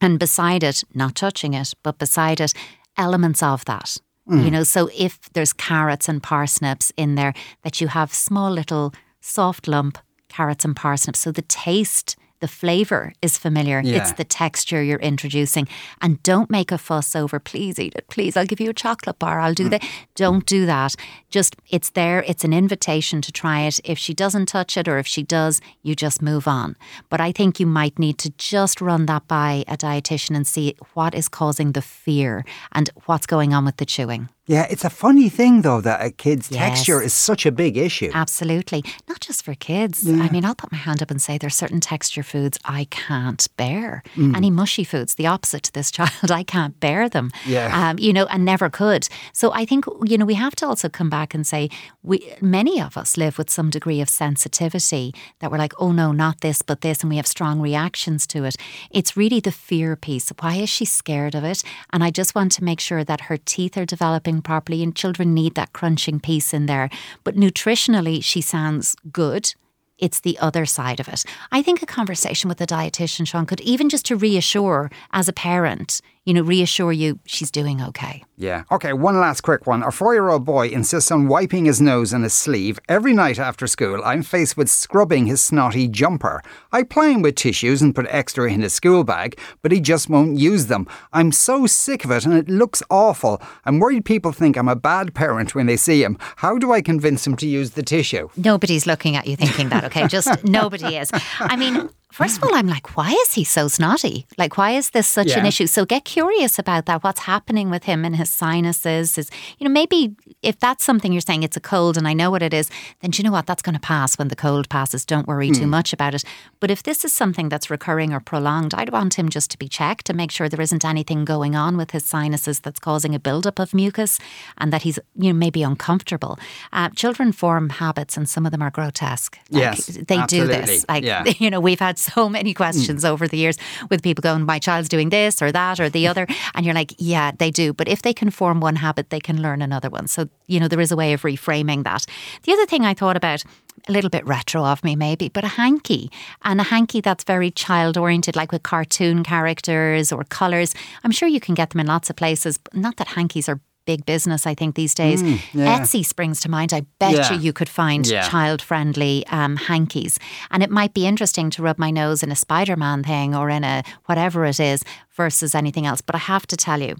And 0.00 0.18
beside 0.18 0.62
it, 0.62 0.82
not 0.94 1.14
touching 1.14 1.54
it, 1.54 1.74
but 1.82 1.98
beside 1.98 2.40
it, 2.40 2.54
elements 2.96 3.42
of 3.42 3.64
that. 3.66 3.96
Mm. 4.28 4.44
You 4.44 4.50
know, 4.50 4.62
so 4.62 4.88
if 4.96 5.18
there's 5.32 5.52
carrots 5.52 6.08
and 6.08 6.22
parsnips 6.22 6.92
in 6.96 7.14
there, 7.14 7.34
that 7.62 7.80
you 7.80 7.88
have 7.88 8.14
small 8.14 8.50
little 8.50 8.94
soft 9.20 9.68
lump 9.68 9.98
carrots 10.28 10.64
and 10.64 10.76
parsnips. 10.76 11.20
So 11.20 11.32
the 11.32 11.42
taste 11.42 12.16
the 12.40 12.48
flavour 12.48 13.12
is 13.22 13.38
familiar. 13.38 13.80
Yeah. 13.82 13.98
It's 14.02 14.12
the 14.12 14.24
texture 14.24 14.82
you're 14.82 14.98
introducing. 14.98 15.68
And 16.02 16.22
don't 16.22 16.50
make 16.50 16.72
a 16.72 16.78
fuss 16.78 17.14
over, 17.14 17.38
please 17.38 17.78
eat 17.78 17.94
it, 17.94 18.06
please. 18.08 18.36
I'll 18.36 18.46
give 18.46 18.60
you 18.60 18.70
a 18.70 18.74
chocolate 18.74 19.18
bar. 19.18 19.40
I'll 19.40 19.54
do 19.54 19.66
Mm. 19.66 19.70
that. 19.70 19.84
Don't 20.14 20.44
do 20.46 20.66
that. 20.66 20.94
Just, 21.30 21.56
it's 21.68 21.90
there. 21.90 22.24
It's 22.26 22.44
an 22.44 22.52
invitation 22.52 23.20
to 23.22 23.30
try 23.32 23.60
it. 23.62 23.78
If 23.84 23.98
she 23.98 24.14
doesn't 24.14 24.46
touch 24.46 24.76
it 24.76 24.88
or 24.88 24.98
if 24.98 25.06
she 25.06 25.22
does, 25.22 25.60
you 25.82 25.94
just 25.94 26.20
move 26.22 26.48
on. 26.48 26.76
But 27.08 27.20
I 27.20 27.30
think 27.32 27.60
you 27.60 27.66
might 27.66 27.98
need 27.98 28.18
to 28.18 28.30
just 28.38 28.80
run 28.80 29.06
that 29.06 29.28
by 29.28 29.64
a 29.68 29.76
dietitian 29.76 30.34
and 30.34 30.46
see 30.46 30.74
what 30.94 31.14
is 31.14 31.28
causing 31.28 31.72
the 31.72 31.82
fear 31.82 32.44
and 32.72 32.90
what's 33.06 33.26
going 33.26 33.54
on 33.54 33.64
with 33.64 33.76
the 33.76 33.86
chewing. 33.86 34.28
Yeah, 34.50 34.66
it's 34.68 34.84
a 34.84 34.90
funny 34.90 35.28
thing 35.28 35.62
though 35.62 35.80
that 35.80 36.04
a 36.04 36.10
kid's 36.10 36.50
Yes. 36.50 36.58
texture 36.58 37.00
is 37.00 37.14
such 37.14 37.46
a 37.46 37.52
big 37.52 37.76
issue. 37.76 38.10
Absolutely. 38.12 38.82
Not 39.08 39.20
just 39.20 39.44
for 39.44 39.54
kids. 39.54 40.08
I 40.08 40.28
mean, 40.28 40.44
I'll 40.44 40.56
put 40.56 40.72
my 40.72 40.78
hand 40.78 41.00
up 41.02 41.10
and 41.12 41.22
say 41.22 41.38
there's 41.38 41.54
certain 41.54 41.78
texture 41.78 42.24
foods 42.24 42.58
I 42.64 42.86
can't 42.90 43.46
bear. 43.56 44.02
Mm. 44.16 44.36
Any 44.36 44.50
mushy 44.50 44.82
foods, 44.82 45.14
the 45.14 45.28
opposite 45.28 45.62
to 45.62 45.72
this 45.72 45.90
child, 45.96 46.32
I 46.32 46.42
can't 46.42 46.80
bear 46.80 47.08
them. 47.08 47.30
Yeah. 47.46 47.68
Um, 47.90 48.00
you 48.00 48.12
know, 48.12 48.26
and 48.26 48.44
never 48.44 48.68
could. 48.68 49.08
So 49.32 49.52
I 49.52 49.64
think, 49.64 49.84
you 50.04 50.18
know, 50.18 50.26
we 50.26 50.34
have 50.34 50.56
to 50.56 50.66
also 50.66 50.88
come 50.88 51.10
back 51.10 51.32
and 51.32 51.46
say 51.46 51.68
we 52.02 52.16
many 52.40 52.80
of 52.82 52.96
us 52.96 53.16
live 53.16 53.38
with 53.38 53.50
some 53.50 53.70
degree 53.70 54.00
of 54.00 54.08
sensitivity 54.08 55.14
that 55.38 55.52
we're 55.52 55.58
like, 55.58 55.74
oh 55.78 55.92
no, 55.92 56.10
not 56.10 56.40
this, 56.40 56.60
but 56.60 56.80
this, 56.80 57.02
and 57.02 57.10
we 57.10 57.16
have 57.18 57.26
strong 57.28 57.60
reactions 57.60 58.26
to 58.26 58.44
it. 58.44 58.56
It's 58.90 59.16
really 59.16 59.38
the 59.38 59.52
fear 59.52 59.94
piece. 59.94 60.32
Why 60.40 60.56
is 60.56 60.68
she 60.68 60.84
scared 60.84 61.36
of 61.36 61.44
it? 61.44 61.62
And 61.92 62.02
I 62.02 62.10
just 62.10 62.34
want 62.34 62.50
to 62.52 62.64
make 62.64 62.80
sure 62.80 63.04
that 63.04 63.20
her 63.28 63.36
teeth 63.36 63.76
are 63.78 63.86
developing 63.86 64.39
properly 64.42 64.82
and 64.82 64.94
children 64.94 65.34
need 65.34 65.54
that 65.54 65.72
crunching 65.72 66.20
piece 66.20 66.52
in 66.54 66.66
there. 66.66 66.90
But 67.24 67.36
nutritionally, 67.36 68.22
she 68.24 68.40
sounds 68.40 68.96
good. 69.12 69.54
It's 69.98 70.20
the 70.20 70.38
other 70.38 70.64
side 70.64 70.98
of 70.98 71.08
it. 71.08 71.24
I 71.52 71.62
think 71.62 71.82
a 71.82 71.86
conversation 71.86 72.48
with 72.48 72.60
a 72.60 72.66
dietitian, 72.66 73.28
Sean, 73.28 73.46
could 73.46 73.60
even 73.60 73.88
just 73.90 74.06
to 74.06 74.16
reassure 74.16 74.90
as 75.12 75.28
a 75.28 75.32
parent, 75.32 76.00
you 76.30 76.34
know, 76.34 76.42
reassure 76.42 76.92
you 76.92 77.18
she's 77.26 77.50
doing 77.50 77.82
okay. 77.82 78.22
Yeah. 78.36 78.62
Okay, 78.70 78.92
one 78.92 79.18
last 79.18 79.40
quick 79.40 79.66
one. 79.66 79.82
A 79.82 79.90
four 79.90 80.14
year 80.14 80.28
old 80.28 80.44
boy 80.44 80.68
insists 80.68 81.10
on 81.10 81.26
wiping 81.26 81.64
his 81.64 81.80
nose 81.80 82.12
and 82.12 82.22
his 82.22 82.32
sleeve. 82.32 82.78
Every 82.88 83.12
night 83.12 83.40
after 83.40 83.66
school, 83.66 84.00
I'm 84.04 84.22
faced 84.22 84.56
with 84.56 84.70
scrubbing 84.70 85.26
his 85.26 85.40
snotty 85.40 85.88
jumper. 85.88 86.40
I 86.70 86.84
play 86.84 87.14
him 87.14 87.22
with 87.22 87.34
tissues 87.34 87.82
and 87.82 87.96
put 87.96 88.06
extra 88.08 88.48
in 88.48 88.60
his 88.60 88.72
school 88.72 89.02
bag, 89.02 89.40
but 89.60 89.72
he 89.72 89.80
just 89.80 90.08
won't 90.08 90.38
use 90.38 90.66
them. 90.66 90.86
I'm 91.12 91.32
so 91.32 91.66
sick 91.66 92.04
of 92.04 92.12
it 92.12 92.24
and 92.24 92.34
it 92.34 92.48
looks 92.48 92.80
awful. 92.90 93.42
I'm 93.64 93.80
worried 93.80 94.04
people 94.04 94.30
think 94.30 94.56
I'm 94.56 94.68
a 94.68 94.76
bad 94.76 95.12
parent 95.14 95.56
when 95.56 95.66
they 95.66 95.76
see 95.76 96.04
him. 96.04 96.16
How 96.36 96.58
do 96.58 96.70
I 96.70 96.80
convince 96.80 97.26
him 97.26 97.34
to 97.38 97.46
use 97.48 97.72
the 97.72 97.82
tissue? 97.82 98.28
Nobody's 98.36 98.86
looking 98.86 99.16
at 99.16 99.26
you 99.26 99.34
thinking 99.34 99.68
that, 99.70 99.82
okay? 99.86 100.06
Just 100.06 100.44
nobody 100.44 100.96
is. 100.96 101.10
I 101.40 101.56
mean, 101.56 101.90
first 102.12 102.36
of 102.38 102.44
all, 102.44 102.54
I'm 102.54 102.66
like, 102.66 102.96
why 102.96 103.12
is 103.12 103.34
he 103.34 103.44
so 103.44 103.68
snotty? 103.68 104.26
Like, 104.38 104.56
why 104.56 104.72
is 104.72 104.90
this 104.90 105.06
such 105.08 105.30
an 105.36 105.46
issue? 105.46 105.66
So 105.66 105.84
get 105.84 106.04
curious 106.04 106.58
about 106.58 106.86
that. 106.86 107.02
What's 107.04 107.20
happening 107.20 107.70
with 107.70 107.84
him 107.84 108.04
and 108.04 108.16
his 108.16 108.30
sinuses? 108.30 109.16
Is 109.18 109.30
you 109.58 109.66
know 109.66 109.72
maybe 109.72 110.14
if 110.42 110.58
that's 110.58 110.84
something 110.84 111.12
you're 111.12 111.20
saying 111.20 111.42
it's 111.42 111.56
a 111.56 111.60
cold 111.60 111.96
and 111.96 112.08
I 112.08 112.12
know 112.14 112.30
what 112.30 112.42
it 112.42 112.54
is, 112.54 112.70
then 113.00 113.10
do 113.10 113.18
you 113.22 113.24
know 113.24 113.32
what? 113.32 113.46
That's 113.46 113.62
going 113.62 113.74
to 113.74 113.80
pass 113.80 114.18
when 114.18 114.28
the 114.28 114.36
cold 114.36 114.68
passes. 114.68 115.04
Don't 115.04 115.26
worry 115.28 115.50
too 115.50 115.66
much 115.66 115.92
about 115.92 116.14
it. 116.14 116.24
But 116.60 116.70
if 116.70 116.82
this 116.82 117.04
is 117.04 117.12
something 117.12 117.48
that's 117.48 117.70
recurring 117.70 118.12
or 118.12 118.20
prolonged, 118.20 118.74
I'd 118.74 118.90
want 118.90 119.18
him 119.18 119.28
just 119.28 119.50
to 119.52 119.58
be 119.58 119.68
checked 119.68 120.06
to 120.06 120.12
make 120.12 120.30
sure 120.30 120.48
there 120.48 120.60
isn't 120.60 120.84
anything 120.84 121.24
going 121.24 121.54
on 121.54 121.76
with 121.76 121.90
his 121.92 122.04
sinuses 122.04 122.60
that's 122.60 122.80
causing 122.80 123.14
a 123.14 123.18
buildup 123.18 123.58
of 123.58 123.74
mucus 123.74 124.18
and 124.58 124.72
that 124.72 124.82
he's 124.82 124.98
you 125.16 125.32
know 125.32 125.38
maybe 125.38 125.62
uncomfortable. 125.62 126.38
Uh, 126.72 126.88
children 126.90 127.32
form 127.32 127.68
habits 127.68 128.16
and 128.16 128.28
some 128.28 128.46
of 128.46 128.52
them 128.52 128.62
are 128.62 128.70
grotesque. 128.70 129.38
Like, 129.50 129.62
Yes, 129.62 129.86
they 129.86 130.24
do 130.26 130.46
this. 130.46 130.84
Like 130.88 131.04
Yeah. 131.04 131.24
you 131.38 131.50
know, 131.50 131.60
we've 131.60 131.80
had 131.80 131.98
so 132.00 132.28
many 132.38 132.54
questions 132.54 133.04
over 133.04 133.28
the 133.28 133.36
years 133.36 133.56
with 133.90 134.02
people 134.02 134.22
going, 134.22 134.44
"My 134.44 134.58
child's 134.58 134.88
doing 134.88 135.10
this 135.10 135.42
or 135.42 135.52
that 135.52 135.80
or 135.80 135.88
the 135.88 136.06
other," 136.06 136.26
and 136.54 136.64
you're 136.64 136.74
like, 136.74 136.94
"Yeah, 136.98 137.32
they 137.38 137.50
do." 137.50 137.72
But 137.72 137.88
if 137.88 138.02
they 138.02 138.14
can 138.14 138.30
form 138.30 138.60
one 138.60 138.76
habit, 138.76 139.10
they 139.10 139.20
can 139.20 139.40
learn 139.42 139.62
another 139.62 139.90
one. 139.90 140.06
So 140.06 140.28
you 140.46 140.60
know, 140.60 140.68
there 140.68 140.80
is 140.80 140.92
a 140.92 140.96
way 140.96 141.12
of 141.12 141.22
reframing 141.22 141.84
that. 141.84 142.06
The 142.44 142.52
other 142.52 142.66
thing 142.66 142.84
I 142.84 142.94
thought 142.94 143.16
about. 143.16 143.44
A 143.88 143.92
little 143.92 144.10
bit 144.10 144.26
retro 144.26 144.62
of 144.62 144.84
me, 144.84 144.94
maybe, 144.94 145.30
but 145.30 145.42
a 145.42 145.48
hanky 145.48 146.10
and 146.44 146.60
a 146.60 146.64
hanky 146.64 147.00
that's 147.00 147.24
very 147.24 147.50
child 147.50 147.96
oriented, 147.96 148.36
like 148.36 148.52
with 148.52 148.62
cartoon 148.62 149.24
characters 149.24 150.12
or 150.12 150.22
colours. 150.24 150.74
I'm 151.02 151.12
sure 151.12 151.28
you 151.28 151.40
can 151.40 151.54
get 151.54 151.70
them 151.70 151.80
in 151.80 151.86
lots 151.86 152.10
of 152.10 152.16
places. 152.16 152.58
But 152.58 152.74
not 152.74 152.98
that 152.98 153.08
hankies 153.08 153.48
are 153.48 153.58
big 153.92 154.04
business, 154.06 154.42
I 154.52 154.54
think, 154.54 154.74
these 154.74 154.94
days. 155.02 155.20
yeah. 155.52 155.72
Etsy 155.78 156.02
springs 156.04 156.38
to 156.42 156.48
mind. 156.56 156.70
I 156.78 156.82
bet 157.02 157.12
Yeah. 157.14 157.32
you 157.32 157.38
you 157.46 157.52
could 157.58 157.68
find 157.82 158.02
Yeah. 158.06 158.28
child 158.34 158.60
friendly 158.70 159.14
um, 159.38 159.56
hankies. 159.68 160.14
And 160.52 160.62
it 160.62 160.70
might 160.70 160.92
be 160.94 161.04
interesting 161.12 161.50
to 161.54 161.62
rub 161.66 161.78
my 161.86 161.90
nose 162.02 162.22
in 162.24 162.30
a 162.32 162.36
Spider 162.36 162.76
Man 162.84 163.02
thing 163.02 163.34
or 163.38 163.46
in 163.56 163.64
a 163.64 163.82
whatever 164.08 164.40
it 164.52 164.60
is 164.60 164.78
versus 165.20 165.54
anything 165.54 165.86
else. 165.90 166.00
But 166.08 166.14
I 166.14 166.22
have 166.34 166.46
to 166.52 166.56
tell 166.56 166.80
you, 166.88 166.94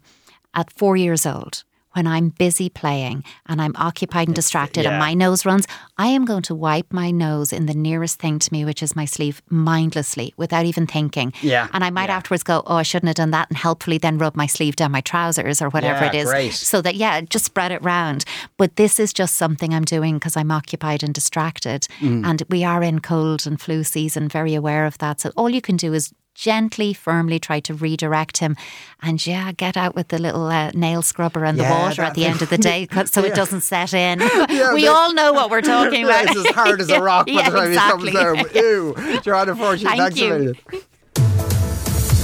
at 0.60 0.68
four 0.80 0.94
years 0.96 1.24
old, 1.26 1.54
when 1.92 2.06
I'm 2.06 2.30
busy 2.30 2.68
playing 2.68 3.24
and 3.46 3.60
I'm 3.60 3.74
occupied 3.76 4.28
and 4.28 4.34
distracted 4.34 4.84
yeah. 4.84 4.90
and 4.90 4.98
my 4.98 5.14
nose 5.14 5.44
runs, 5.44 5.66
I 5.98 6.06
am 6.08 6.24
going 6.24 6.42
to 6.42 6.54
wipe 6.54 6.92
my 6.92 7.10
nose 7.10 7.52
in 7.52 7.66
the 7.66 7.74
nearest 7.74 8.18
thing 8.20 8.38
to 8.38 8.52
me, 8.52 8.64
which 8.64 8.82
is 8.82 8.94
my 8.94 9.04
sleeve, 9.04 9.42
mindlessly, 9.48 10.32
without 10.36 10.64
even 10.64 10.86
thinking. 10.86 11.32
Yeah, 11.42 11.68
And 11.72 11.82
I 11.82 11.90
might 11.90 12.08
yeah. 12.08 12.16
afterwards 12.16 12.42
go, 12.42 12.62
oh, 12.66 12.76
I 12.76 12.82
shouldn't 12.82 13.08
have 13.08 13.16
done 13.16 13.32
that, 13.32 13.48
and 13.48 13.56
helpfully 13.56 13.98
then 13.98 14.18
rub 14.18 14.36
my 14.36 14.46
sleeve 14.46 14.76
down 14.76 14.92
my 14.92 15.00
trousers 15.00 15.60
or 15.60 15.68
whatever 15.70 16.04
Yeah, 16.04 16.10
it 16.10 16.14
is. 16.14 16.28
great. 16.30 16.52
So 16.52 16.80
that, 16.82 16.94
yeah, 16.94 17.20
just 17.22 17.44
spread 17.44 17.72
it 17.72 17.82
round. 17.82 18.24
But 18.56 18.76
this 18.76 19.00
is 19.00 19.12
just 19.12 19.36
something 19.36 19.74
I'm 19.74 19.84
doing 19.84 20.14
because 20.14 20.36
I'm 20.36 20.50
occupied 20.50 21.02
and 21.02 21.12
distracted. 21.12 21.88
Mm. 22.00 22.24
And 22.24 22.42
we 22.48 22.64
are 22.64 22.82
in 22.82 23.00
cold 23.00 23.46
and 23.46 23.60
flu 23.60 23.82
season, 23.84 24.28
very 24.28 24.54
aware 24.54 24.86
of 24.86 24.98
that. 24.98 25.20
So 25.20 25.32
all 25.36 25.50
you 25.50 25.60
can 25.60 25.76
do 25.76 25.92
is 25.92 26.12
gently, 26.34 26.92
firmly 26.94 27.38
try 27.38 27.60
to 27.60 27.74
redirect 27.74 28.38
him. 28.38 28.56
And 29.02 29.24
yeah, 29.26 29.52
get 29.52 29.76
out 29.76 29.94
with 29.94 30.08
the 30.08 30.18
little 30.18 30.46
uh, 30.46 30.70
nail 30.74 31.02
scrubber 31.02 31.44
and 31.44 31.58
Yeah, 31.58 31.68
the 31.68 31.74
water 31.80 32.02
at 32.02 32.14
the 32.14 32.22
that- 32.22 32.30
end 32.30 32.42
of 32.42 32.48
the 32.50 32.58
day 32.70 32.86
so 33.06 33.22
it 33.24 33.34
doesn't 33.34 33.60
set 33.62 33.92
in. 33.94 34.18
we 34.74 34.82
they- 34.82 34.86
all 34.86 35.12
know 35.12 35.32
what 35.32 35.50
we're 35.50 35.60
talking 35.62 36.04
about. 36.04 36.24
it's 36.26 36.36
as 36.36 36.46
hard 36.54 36.80
as 36.80 36.88
a 36.90 37.00
rock 37.02 37.26
by 37.26 37.32
yeah, 37.32 37.50
the 37.50 37.56
time 37.58 37.68
exactly. 37.68 38.10
he 38.10 38.16
comes 38.16 38.38
home. 38.40 38.46
Ew. 38.54 39.20
Joanna 39.20 39.56
Fortune, 39.56 39.86
Thank 39.88 40.00
thanks 40.00 40.18
you. 40.20 40.26
a 40.34 40.38
million. 40.38 40.54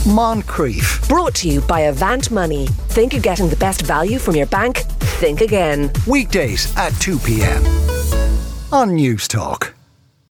Moncrieff. 0.07 1.09
Brought 1.09 1.35
to 1.37 1.49
you 1.49 1.61
by 1.62 1.81
Avant 1.81 2.31
Money. 2.31 2.66
Think 2.88 3.12
you're 3.12 3.21
getting 3.23 3.49
the 3.49 3.57
best 3.57 3.83
value 3.83 4.19
from 4.19 4.37
your 4.37 4.47
bank? 4.47 4.79
Think 5.19 5.40
again. 5.40 5.90
Weekdays 6.07 6.75
at 6.77 6.90
2 7.01 7.19
p.m. 7.19 7.64
on 8.73 8.90
Newstalk. 8.90 9.73